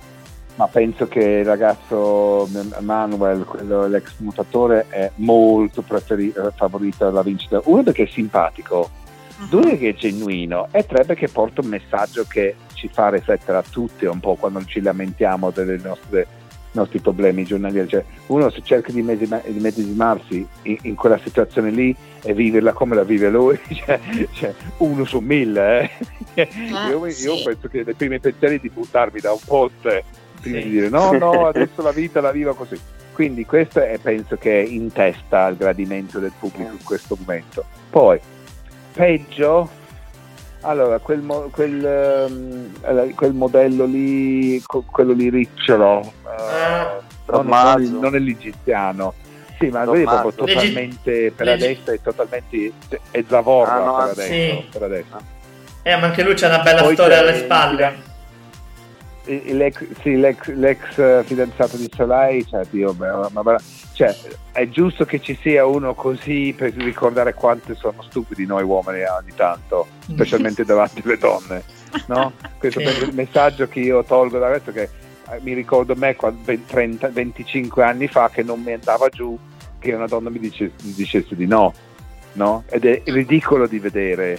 Ma 0.57 0.69
penso 0.69 1.07
che 1.07 1.21
il 1.21 1.45
ragazzo 1.45 2.49
Manuel, 2.81 3.45
quello, 3.45 3.87
l'ex 3.87 4.13
mutatore, 4.19 4.87
è 4.89 5.11
molto 5.17 5.83
preferito, 5.83 6.51
favorito 6.55 7.07
alla 7.07 7.23
vincita. 7.23 7.61
Uno 7.65 7.83
perché 7.83 8.05
è 8.05 8.07
simpatico, 8.07 8.91
uh-huh. 9.39 9.49
due 9.49 9.63
perché 9.63 9.91
è 9.91 9.95
genuino 9.95 10.69
e 10.71 10.87
tre 10.87 11.05
perché 11.05 11.29
porta 11.29 11.61
un 11.61 11.69
messaggio 11.69 12.25
che 12.27 12.57
ci 12.73 12.89
fa 12.89 13.11
riflettere 13.11 13.59
a 13.59 13.65
tutti 13.69 14.05
un 14.07 14.21
po' 14.21 14.35
quando 14.35 14.65
ci 14.65 14.81
lamentiamo 14.81 15.51
dei 15.51 15.67
nostri 16.77 17.01
problemi 17.01 17.45
giornalieri. 17.45 17.89
Cioè, 17.89 18.05
uno 18.27 18.51
se 18.51 18.61
cerca 18.63 18.93
di, 18.93 19.03
medesimarsi 19.03 20.47
in, 20.63 20.79
in, 20.83 20.95
quella 20.95 21.19
situazione 21.19 21.71
lì 21.71 21.95
e 22.23 22.33
viverla 22.33 22.73
come 22.73 22.95
la 22.95 23.03
vive 23.03 23.31
lui, 23.31 23.59
cioè, 23.75 23.99
cioè 24.33 24.55
uno 24.79 25.05
su 25.05 25.19
mille. 25.19 25.81
Eh? 25.81 25.91
Ah, 26.71 26.91
io, 26.91 27.09
sì. 27.09 27.25
io, 27.25 27.43
penso 27.43 27.67
che 27.67 27.83
nei 27.83 27.95
primi 27.95 28.21
pensieri 28.21 28.61
di 28.61 28.69
buttarmi 28.69 29.21
da 29.21 29.33
un 29.33 29.39
post 29.43 30.05
prima 30.43 30.59
sì. 30.59 30.65
di 30.65 30.71
dire 30.71 30.91
no, 30.91 31.13
no, 31.17 31.47
adesso 31.47 31.81
la 31.81 31.93
vita 31.93 32.21
la 32.21 32.31
vivo 32.31 32.55
così. 32.55 32.79
Quindi 33.13 33.47
questo 33.47 33.81
è, 33.81 33.99
penso 33.99 34.37
che 34.37 34.63
è 34.63 34.67
in 34.67 34.93
testa 34.93 35.45
al 35.45 35.57
gradimento 35.57 36.19
del 36.19 36.33
pubblico 36.39 36.73
in 36.73 36.85
questo 36.85 37.17
momento. 37.19 37.65
Poi, 37.89 38.21
peggio, 38.93 39.71
allora, 40.67 40.99
quel, 40.99 41.21
mo- 41.21 41.49
quel, 41.51 42.27
um, 42.29 43.15
quel 43.15 43.33
modello 43.33 43.85
lì, 43.85 44.63
quello 44.91 45.13
lì 45.13 45.31
ricciolo, 45.31 45.99
uh, 46.23 47.33
non, 47.33 47.47
non, 47.47 47.99
non, 48.01 48.15
è 48.15 48.19
l'egiziano. 48.19 49.15
Sì, 49.59 49.69
ma 49.69 49.85
lui 49.85 50.03
è 50.03 50.05
proprio 50.05 50.33
totalmente 50.33 51.33
per 51.35 51.47
Leggi... 51.47 51.65
adesso 51.65 51.91
è 51.93 52.01
totalmente 52.03 52.73
è 53.11 53.25
Zavorra 53.27 53.75
ah, 53.75 53.85
no, 53.85 53.95
per, 53.95 54.09
adesso, 54.11 54.33
sì. 54.33 54.65
per 54.71 54.83
adesso. 54.83 55.17
Eh, 55.83 55.97
ma 55.97 56.07
anche 56.07 56.23
lui 56.23 56.35
c'ha 56.35 56.49
una 56.49 56.59
bella 56.59 56.83
Poi 56.83 56.95
storia 56.95 57.21
alle 57.21 57.37
spalle. 57.37 58.15
L'ex, 59.27 59.85
sì, 60.03 60.17
l'ex, 60.17 60.47
l'ex, 60.55 61.25
fidanzato 61.25 61.77
di 61.77 61.91
Solai, 61.95 62.47
cioè, 62.47 62.65
Dio, 62.71 62.95
ma, 62.95 63.29
ma, 63.31 63.61
cioè, 63.93 64.15
è 64.53 64.69
giusto 64.69 65.05
che 65.05 65.21
ci 65.21 65.37
sia 65.41 65.67
uno 65.67 65.95
così 65.95 66.55
per 66.57 66.73
ricordare 66.75 67.35
quanto 67.35 67.75
sono 67.75 68.03
stupidi 68.03 68.47
noi 68.47 68.63
uomini 68.63 69.03
ogni 69.05 69.33
tanto, 69.35 69.87
specialmente 70.09 70.65
davanti 70.65 71.03
alle 71.05 71.19
donne. 71.19 71.63
No? 72.07 72.33
Questo 72.59 72.81
è 72.81 72.89
il 72.89 73.15
messaggio 73.15 73.69
che 73.69 73.81
io 73.81 74.05
tolgo 74.05 74.39
da 74.39 74.49
questo 74.49 74.73
che 74.73 74.83
eh, 74.83 75.41
mi 75.41 75.55
ricordo 75.55 75.95
me 75.97 76.15
quando, 76.15 76.41
30, 76.67 77.09
25 77.09 77.83
anni 77.83 78.07
fa 78.07 78.29
che 78.31 78.43
non 78.43 78.63
mi 78.63 78.73
andava 78.73 79.09
giù 79.09 79.39
che 79.79 79.93
una 79.93 80.07
donna 80.07 80.31
mi 80.31 80.39
dicesse, 80.39 80.73
mi 80.83 80.93
dicesse 80.93 81.35
di 81.35 81.47
no, 81.47 81.73
no? 82.33 82.65
Ed 82.69 82.85
è 82.85 83.03
ridicolo 83.07 83.67
di 83.67 83.79
vedere 83.79 84.39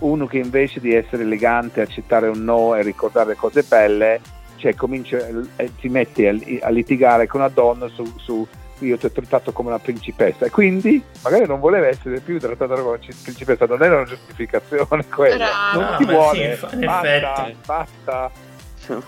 uno 0.00 0.26
che 0.26 0.38
invece 0.38 0.80
di 0.80 0.94
essere 0.94 1.22
elegante, 1.22 1.80
accettare 1.80 2.28
un 2.28 2.44
no 2.44 2.74
e 2.74 2.82
ricordare 2.82 3.34
cose 3.34 3.62
belle, 3.62 4.20
cioè 4.56 4.74
comincia, 4.74 5.18
eh, 5.56 5.70
ti 5.80 5.88
metti 5.88 6.26
a, 6.26 6.36
a 6.62 6.70
litigare 6.70 7.26
con 7.26 7.40
una 7.40 7.48
donna 7.48 7.88
su, 7.88 8.04
su 8.16 8.46
io 8.80 8.96
ti 8.96 9.06
ho 9.06 9.10
trattato 9.10 9.52
come 9.52 9.68
una 9.68 9.78
principessa 9.78 10.46
e 10.46 10.50
quindi 10.50 11.02
magari 11.22 11.46
non 11.46 11.58
voleva 11.58 11.88
essere 11.88 12.20
più 12.20 12.38
trattata 12.38 12.74
come 12.74 12.88
una 12.88 12.98
principessa, 13.22 13.66
non 13.66 13.82
era 13.82 13.96
una 13.96 14.04
giustificazione 14.04 15.04
quella, 15.08 15.48
Bravo. 15.72 15.80
non 15.80 15.96
ti 15.98 16.04
vuole, 16.04 16.56
sì, 16.56 16.76
basta, 16.84 17.50
basta. 17.64 18.30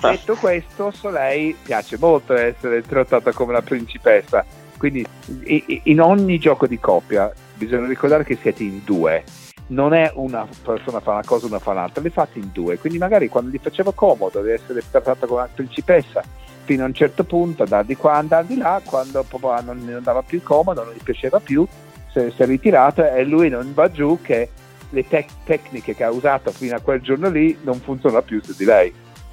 Detto 0.00 0.34
questo, 0.34 0.90
Soleil 0.90 1.54
piace 1.62 1.96
molto 1.98 2.34
essere 2.34 2.82
trattata 2.82 3.32
come 3.32 3.52
una 3.52 3.62
principessa, 3.62 4.44
quindi 4.76 5.06
in 5.84 6.00
ogni 6.00 6.38
gioco 6.38 6.66
di 6.66 6.78
coppia 6.78 7.32
bisogna 7.54 7.86
ricordare 7.86 8.24
che 8.24 8.36
siete 8.40 8.62
in 8.62 8.82
due, 8.84 9.24
non 9.70 9.92
è 9.92 10.10
una 10.14 10.46
persona 10.62 11.00
fa 11.00 11.12
una 11.12 11.24
cosa, 11.24 11.46
una 11.46 11.58
fa 11.58 11.72
l'altra, 11.72 12.02
le 12.02 12.10
fate 12.10 12.38
in 12.38 12.50
due, 12.52 12.78
quindi 12.78 12.98
magari 12.98 13.28
quando 13.28 13.50
gli 13.50 13.60
faceva 13.60 13.92
comodo 13.92 14.42
di 14.42 14.50
essere 14.50 14.82
trattata 14.88 15.26
come 15.26 15.40
una 15.40 15.50
principessa 15.52 16.22
fino 16.64 16.84
a 16.84 16.86
un 16.86 16.94
certo 16.94 17.24
punto 17.24 17.62
andare 17.62 17.86
di 17.86 17.96
qua, 17.96 18.14
andare 18.14 18.46
di 18.46 18.56
là, 18.56 18.80
quando 18.84 19.24
proprio 19.24 19.60
non 19.62 19.78
gli 19.78 19.92
andava 19.92 20.22
più 20.22 20.42
comodo, 20.42 20.84
non 20.84 20.92
gli 20.92 21.02
piaceva 21.02 21.40
più, 21.40 21.66
si 22.12 22.18
è 22.18 22.44
ritirato 22.44 23.04
e 23.04 23.24
lui 23.24 23.48
non 23.48 23.72
va 23.72 23.90
giù 23.90 24.18
che 24.20 24.50
le 24.90 25.06
tec- 25.06 25.44
tecniche 25.44 25.94
che 25.94 26.04
ha 26.04 26.10
usato 26.10 26.50
fino 26.50 26.74
a 26.74 26.80
quel 26.80 27.00
giorno 27.00 27.28
lì 27.28 27.56
non 27.62 27.78
funzionano 27.80 28.22
più 28.22 28.42
su 28.42 28.54
di 28.56 28.64
lei. 28.64 28.92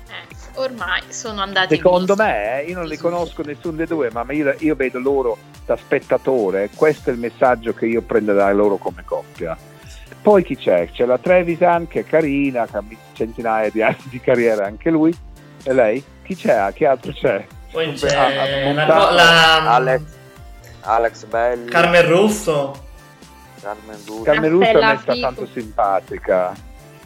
Eh, 0.09 0.59
ormai 0.59 1.01
sono 1.09 1.41
andati 1.41 1.75
Secondo 1.75 2.15
me, 2.15 2.61
eh, 2.61 2.69
io 2.69 2.75
non 2.75 2.85
li 2.85 2.97
conosco 2.97 3.41
nessuno 3.43 3.77
dei 3.77 3.87
due, 3.87 4.09
ma 4.11 4.23
io, 4.31 4.55
io, 4.59 4.75
vedo 4.75 4.99
loro 4.99 5.37
da 5.65 5.75
spettatore, 5.75 6.69
questo 6.75 7.09
è 7.09 7.13
il 7.13 7.19
messaggio 7.19 7.73
che 7.73 7.87
io 7.87 8.01
prendo 8.01 8.33
da 8.33 8.51
loro 8.53 8.77
come 8.77 9.03
coppia. 9.03 9.57
Poi 10.21 10.43
chi 10.43 10.55
c'è? 10.57 10.89
C'è 10.91 11.05
la 11.05 11.17
Trevisan 11.17 11.87
che 11.87 12.01
è 12.01 12.05
carina, 12.05 12.65
che 12.65 12.77
ha 12.77 12.83
centinaia 13.13 13.69
di 13.69 13.81
anni 13.81 13.95
di 14.09 14.19
carriera 14.19 14.65
anche 14.65 14.89
lui. 14.89 15.15
E 15.63 15.73
lei? 15.73 16.03
Chi 16.23 16.35
c'è? 16.35 16.71
Chi 16.73 16.85
altro 16.85 17.11
c'è? 17.13 17.45
Poi 17.71 17.89
Ah, 17.89 17.93
c'è 17.93 18.35
la, 18.35 18.65
Montano. 18.73 19.11
la- 19.15 19.73
Alex, 19.75 20.01
Alex 20.81 21.25
Belli, 21.25 21.69
Carmen 21.69 22.07
Russo. 22.07 22.85
Carmen 23.61 23.95
Russo. 24.05 24.21
Carmen 24.23 24.49
Russo 24.49 24.63
a 24.63 24.71
Cappella 24.71 24.93
me 24.93 24.99
sta 25.01 25.13
Fico. 25.13 25.25
tanto 25.25 25.47
simpatica, 25.53 26.53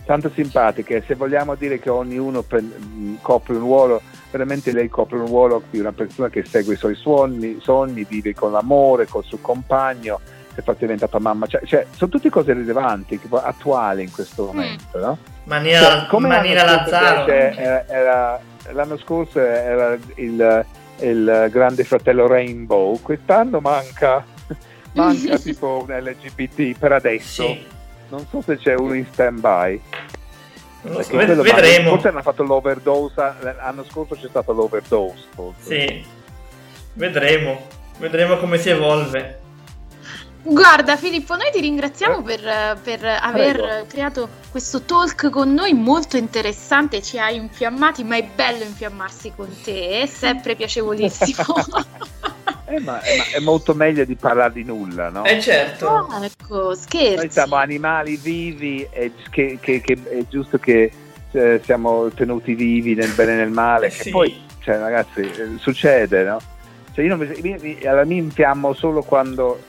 tanto 0.06 0.32
simpatica 0.34 0.96
e 0.96 1.04
se 1.08 1.16
vogliamo 1.16 1.56
dire 1.56 1.80
che 1.80 1.90
ognuno 1.90 2.42
pre- 2.44 2.62
mh, 2.62 3.18
copre 3.22 3.54
un 3.54 3.60
ruolo, 3.62 4.02
veramente 4.30 4.72
lei 4.72 4.88
copre 4.90 5.18
un 5.18 5.26
ruolo 5.28 5.64
di 5.70 5.80
una 5.80 5.92
persona 5.92 6.30
che 6.30 6.44
segue 6.46 6.74
i 6.76 6.78
suoi 6.78 6.96
sogni, 6.96 7.58
sogni 7.62 8.04
vive 8.08 8.34
con 8.36 8.52
l'amore, 8.52 9.08
col 9.08 9.24
suo 9.24 9.38
compagno, 9.42 10.20
è 10.56 10.62
fatta 10.62 10.80
diventata 10.80 11.20
mamma, 11.20 11.48
cioè, 11.48 11.62
cioè, 11.66 11.86
sono 11.96 12.10
tutte 12.12 12.30
cose 12.30 12.54
rilevanti, 12.54 13.20
che 13.20 13.28
poi- 13.28 13.42
attuali 13.44 14.04
in 14.04 14.12
questo 14.12 14.46
momento, 14.46 15.00
no? 15.00 15.18
Manina, 15.46 15.80
Cioè, 15.80 16.06
come 16.08 16.28
Manina 16.28 16.64
l'anno 16.64 16.78
scorso 16.88 16.92
Lazzaro. 17.00 17.28
era- 17.32 17.88
era- 17.88 18.40
l'anno 18.74 18.98
scorso 18.98 19.40
era 19.40 19.98
il, 20.16 20.66
il 21.00 21.48
grande 21.52 21.84
fratello 21.84 22.28
Rainbow, 22.28 23.00
quest'anno 23.02 23.60
manca, 23.60 24.24
manca 24.94 25.38
tipo 25.40 25.86
un 25.88 25.96
LGBT 25.96 26.78
per 26.78 26.92
adesso. 26.92 27.44
Sì, 27.48 27.66
Non 28.10 28.26
so 28.30 28.42
se 28.42 28.58
c'è 28.58 28.76
uno 28.76 28.94
in 28.94 29.06
stand 29.12 29.40
by. 29.40 29.82
so, 30.84 31.16
ved- 31.18 31.34
vedremo. 31.42 31.90
Forse 31.92 32.08
hanno 32.10 32.22
fatto 32.22 32.44
l'overdose. 32.44 33.34
L'anno 33.42 33.84
scorso 33.90 34.16
c'è 34.16 34.28
stata 34.28 34.52
l'overdose. 34.52 35.24
forse. 35.34 35.62
Sì, 35.88 36.06
vedremo. 36.94 37.68
Vedremo 37.98 38.38
come 38.38 38.58
si 38.58 38.70
evolve. 38.70 39.40
Guarda 40.44 40.98
Filippo, 40.98 41.36
noi 41.36 41.52
ti 41.54 41.60
ringraziamo 41.62 42.24
per, 42.24 42.80
per 42.84 43.06
aver 43.06 43.56
Prego. 43.62 43.86
creato 43.88 44.30
questo 44.50 44.82
talk 44.82 45.30
con 45.30 45.54
noi 45.54 45.74
molto 45.74 46.18
interessante, 46.18 47.02
ci 47.04 47.20
hai 47.20 47.36
infiammati, 47.36 48.04
ma 48.04 48.16
è 48.18 48.24
bello 48.24 48.64
infiammarsi 48.64 49.34
con 49.36 49.48
te, 49.64 50.02
è 50.02 50.06
sempre 50.08 50.56
piacevolissimo. 50.56 51.46
Eh, 52.72 52.80
ma, 52.80 53.02
eh, 53.02 53.18
ma 53.18 53.24
è 53.34 53.40
molto 53.42 53.74
meglio 53.74 54.06
di 54.06 54.16
parlare 54.16 54.54
di 54.54 54.64
nulla, 54.64 55.10
no? 55.10 55.26
Eh 55.26 55.42
certo. 55.42 55.90
Ah, 56.10 56.24
ecco, 56.24 56.56
Noi 56.68 56.76
scherzi. 56.78 57.30
siamo 57.30 57.56
animali 57.56 58.16
vivi, 58.16 58.88
è, 58.90 59.12
che, 59.30 59.58
che- 59.60 59.82
che- 59.82 60.00
è 60.10 60.26
giusto 60.30 60.58
che 60.58 60.90
eh, 61.34 61.60
siamo 61.66 62.08
tenuti 62.12 62.54
vivi 62.56 62.94
nel 62.96 63.12
bene 63.12 63.34
e 63.34 63.36
nel 63.36 63.50
male. 63.50 63.88
Eh 63.88 63.90
che 63.90 64.04
sì. 64.04 64.10
poi, 64.12 64.42
cioè, 64.64 64.78
ragazzi, 64.80 65.20
eh, 65.20 65.58
succede, 65.58 66.24
no? 66.24 66.40
Cioè, 66.94 67.04
io 67.04 67.14
non 67.14 67.28
mi, 67.28 67.42
mi- 67.42 67.58
mi- 67.60 67.86
allora, 67.86 68.06
mi 68.06 68.16
infiammo 68.16 68.72
solo 68.72 69.02
quando 69.04 69.60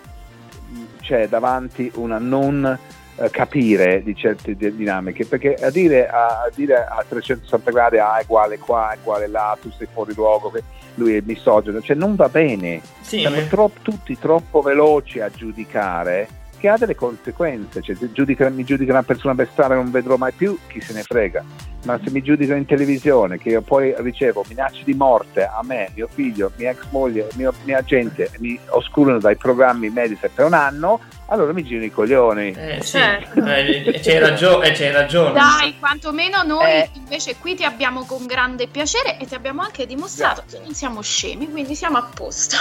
c'è 1.00 1.28
davanti 1.28 1.90
una 1.96 2.18
non 2.18 2.78
eh, 3.16 3.30
capire 3.30 4.02
di 4.02 4.14
certe 4.14 4.56
di- 4.56 4.74
dinamiche, 4.74 5.26
perché 5.26 5.54
a 5.54 5.70
dire 5.70 6.08
a, 6.08 6.42
a 6.42 6.50
dire 6.54 6.84
a 6.84 7.04
360 7.06 7.70
gradi 7.70 7.98
ah, 7.98 8.16
è 8.18 8.22
uguale 8.22 8.58
qua, 8.58 8.92
è 8.92 8.96
uguale 9.00 9.26
là, 9.26 9.56
tu 9.60 9.70
sei 9.76 9.86
fuori 9.92 10.14
luogo, 10.14 10.50
che 10.50 10.62
lui 10.94 11.16
è 11.16 11.22
misogino, 11.24 11.80
cioè 11.80 11.96
non 11.96 12.14
va 12.16 12.28
bene. 12.28 12.80
Sì, 13.00 13.20
Siamo 13.20 13.36
tro- 13.48 13.70
tutti 13.82 14.18
troppo 14.18 14.60
veloci 14.60 15.20
a 15.20 15.30
giudicare 15.30 16.28
che 16.62 16.68
ha 16.68 16.78
delle 16.78 16.94
conseguenze, 16.94 17.82
cioè 17.82 17.96
se 17.96 18.12
giudica- 18.12 18.48
mi 18.48 18.62
giudica 18.62 18.92
una 18.92 19.02
persona 19.02 19.34
per 19.34 19.48
strada 19.50 19.74
non 19.74 19.90
vedrò 19.90 20.14
mai 20.14 20.30
più, 20.30 20.56
chi 20.68 20.80
se 20.80 20.92
ne 20.92 21.02
frega, 21.02 21.42
ma 21.86 21.98
se 22.04 22.12
mi 22.12 22.22
giudicano 22.22 22.56
in 22.56 22.66
televisione 22.66 23.36
che 23.36 23.48
io 23.48 23.62
poi 23.62 23.92
ricevo 23.96 24.44
minacce 24.46 24.84
di 24.84 24.94
morte 24.94 25.42
a 25.42 25.60
me, 25.64 25.90
mio 25.92 26.06
figlio, 26.06 26.52
mia 26.54 26.70
ex 26.70 26.88
moglie, 26.90 27.26
mio, 27.34 27.52
mia 27.64 27.82
gente, 27.82 28.30
mi 28.38 28.56
oscurano 28.68 29.18
dai 29.18 29.34
programmi 29.34 29.90
Mediaset 29.90 30.30
per 30.32 30.44
un 30.44 30.52
anno, 30.52 31.00
allora 31.32 31.52
mi 31.54 31.64
girano 31.64 31.86
i 31.86 31.90
coglioni. 31.90 32.50
eh, 32.52 32.78
sì, 32.82 32.98
Certo. 32.98 33.44
eh, 33.44 34.00
c'hai, 34.02 34.18
ragio- 34.18 34.62
eh, 34.62 34.72
c'hai 34.72 34.90
ragione. 34.92 35.32
Dai, 35.32 35.76
quantomeno 35.78 36.42
noi 36.42 36.70
Eh. 36.70 36.90
invece 36.94 37.36
qui 37.36 37.54
ti 37.54 37.64
abbiamo 37.64 38.04
con 38.04 38.26
grande 38.26 38.66
piacere 38.66 39.18
e 39.18 39.26
ti 39.26 39.34
abbiamo 39.34 39.62
anche 39.62 39.86
dimostrato 39.86 40.40
Grazie. 40.42 40.58
che 40.58 40.64
non 40.64 40.74
siamo 40.74 41.00
scemi, 41.00 41.50
quindi 41.50 41.74
siamo 41.74 41.96
a 41.96 42.08
posto. 42.14 42.56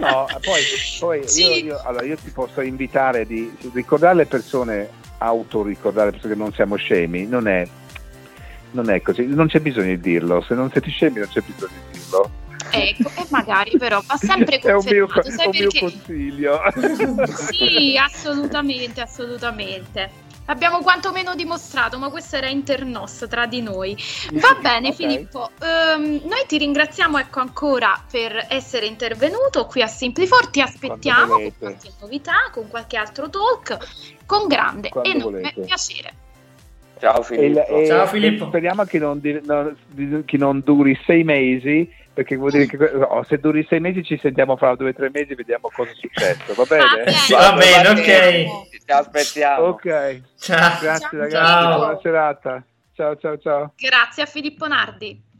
No, 0.00 0.08
no, 0.08 0.26
poi, 0.42 0.60
poi 1.00 1.28
Sì. 1.28 1.44
io, 1.64 1.64
io- 1.72 1.82
allora 1.84 2.04
io 2.04 2.16
ti 2.16 2.30
posso 2.30 2.60
invitare 2.60 3.26
di 3.26 3.50
ricordare 3.72 4.14
le 4.16 4.26
persone, 4.26 4.88
autoricordare 5.18 6.06
le 6.06 6.12
persone 6.12 6.34
che 6.34 6.38
non 6.40 6.52
siamo 6.52 6.76
scemi, 6.76 7.26
non 7.26 7.48
è, 7.48 7.66
non 8.72 8.90
è 8.90 9.00
così, 9.00 9.24
non 9.26 9.46
c'è 9.48 9.60
bisogno 9.60 9.86
di 9.96 10.00
dirlo, 10.00 10.42
se 10.42 10.54
non 10.54 10.70
siete 10.70 10.90
scemi 10.90 11.20
non 11.20 11.28
c'è 11.28 11.40
bisogno 11.40 11.72
di 11.90 11.98
dirlo. 11.98 12.30
Ecco, 12.74 13.08
e 13.16 13.26
magari 13.30 13.76
però 13.78 14.02
va 14.06 14.16
sempre 14.16 14.58
è 14.60 14.72
un 14.72 14.84
mio, 14.84 15.06
confermato, 15.06 15.30
sai 15.30 15.46
un 15.46 15.56
mio 15.56 15.70
consiglio. 15.80 16.60
Sì, 17.54 17.96
assolutamente, 17.96 19.00
assolutamente. 19.00 20.22
Abbiamo 20.46 20.80
quantomeno 20.80 21.34
dimostrato, 21.34 21.98
ma 21.98 22.10
questo 22.10 22.36
era 22.36 22.48
internos 22.48 23.24
tra 23.30 23.46
di 23.46 23.62
noi. 23.62 23.96
Va 24.32 24.58
bene 24.60 24.88
Ok. 24.88 24.94
Filippo, 24.94 25.48
ehm, 25.62 26.20
noi 26.24 26.44
ti 26.46 26.58
ringraziamo 26.58 27.16
ecco 27.18 27.40
ancora 27.40 27.98
per 28.10 28.46
essere 28.50 28.84
intervenuto 28.84 29.64
qui 29.64 29.80
a 29.80 29.86
Simplifor, 29.86 30.48
ti 30.48 30.60
aspettiamo 30.60 31.32
con 31.38 31.52
qualche 31.58 31.90
novità, 31.98 32.34
con 32.52 32.68
qualche 32.68 32.98
altro 32.98 33.30
talk, 33.30 33.78
con 34.26 34.46
grande 34.46 34.90
Quando 34.90 35.10
enorme 35.10 35.40
volete. 35.40 35.60
piacere. 35.62 36.12
Ciao 37.00 37.20
E- 37.20 37.24
Filippo. 37.24 37.66
e- 37.66 37.86
Ciao, 37.86 38.06
Filippo. 38.06 38.46
Speriamo 38.48 38.84
che 38.84 38.98
non, 38.98 39.20
di- 39.20 39.40
che 40.26 40.36
non 40.36 40.60
duri 40.62 40.98
sei 41.06 41.24
mesi, 41.24 41.90
perché 42.14 42.36
vuol 42.36 42.52
dire 42.52 42.66
che 42.66 42.76
no, 42.76 43.24
se 43.28 43.38
duri 43.38 43.66
sei 43.68 43.80
mesi 43.80 44.04
ci 44.04 44.16
sentiamo 44.18 44.56
fra 44.56 44.74
due 44.76 44.90
o 44.90 44.94
tre 44.94 45.10
mesi 45.12 45.32
e 45.32 45.34
vediamo 45.34 45.68
cosa 45.74 45.90
è 45.90 45.94
successo, 45.94 46.54
va 46.54 46.64
bene? 46.64 47.04
Va 47.04 47.10
Sì, 47.10 47.32
va 47.32 47.52
bene, 47.52 47.88
ok. 47.88 48.68
Ti 48.84 48.92
aspettiamo. 48.92 49.66
Ok, 49.66 50.20
Ciao. 50.38 50.78
grazie 50.80 50.98
Ciao. 50.98 51.18
ragazzi, 51.18 51.30
Ciao. 51.30 51.76
buona 51.76 51.98
serata. 52.00 52.64
Ciao 52.94 53.16
ciao 53.16 53.38
ciao. 53.38 53.72
Grazie 53.76 54.22
a 54.22 54.26
Filippo 54.26 54.68
Nardi. 54.68 55.33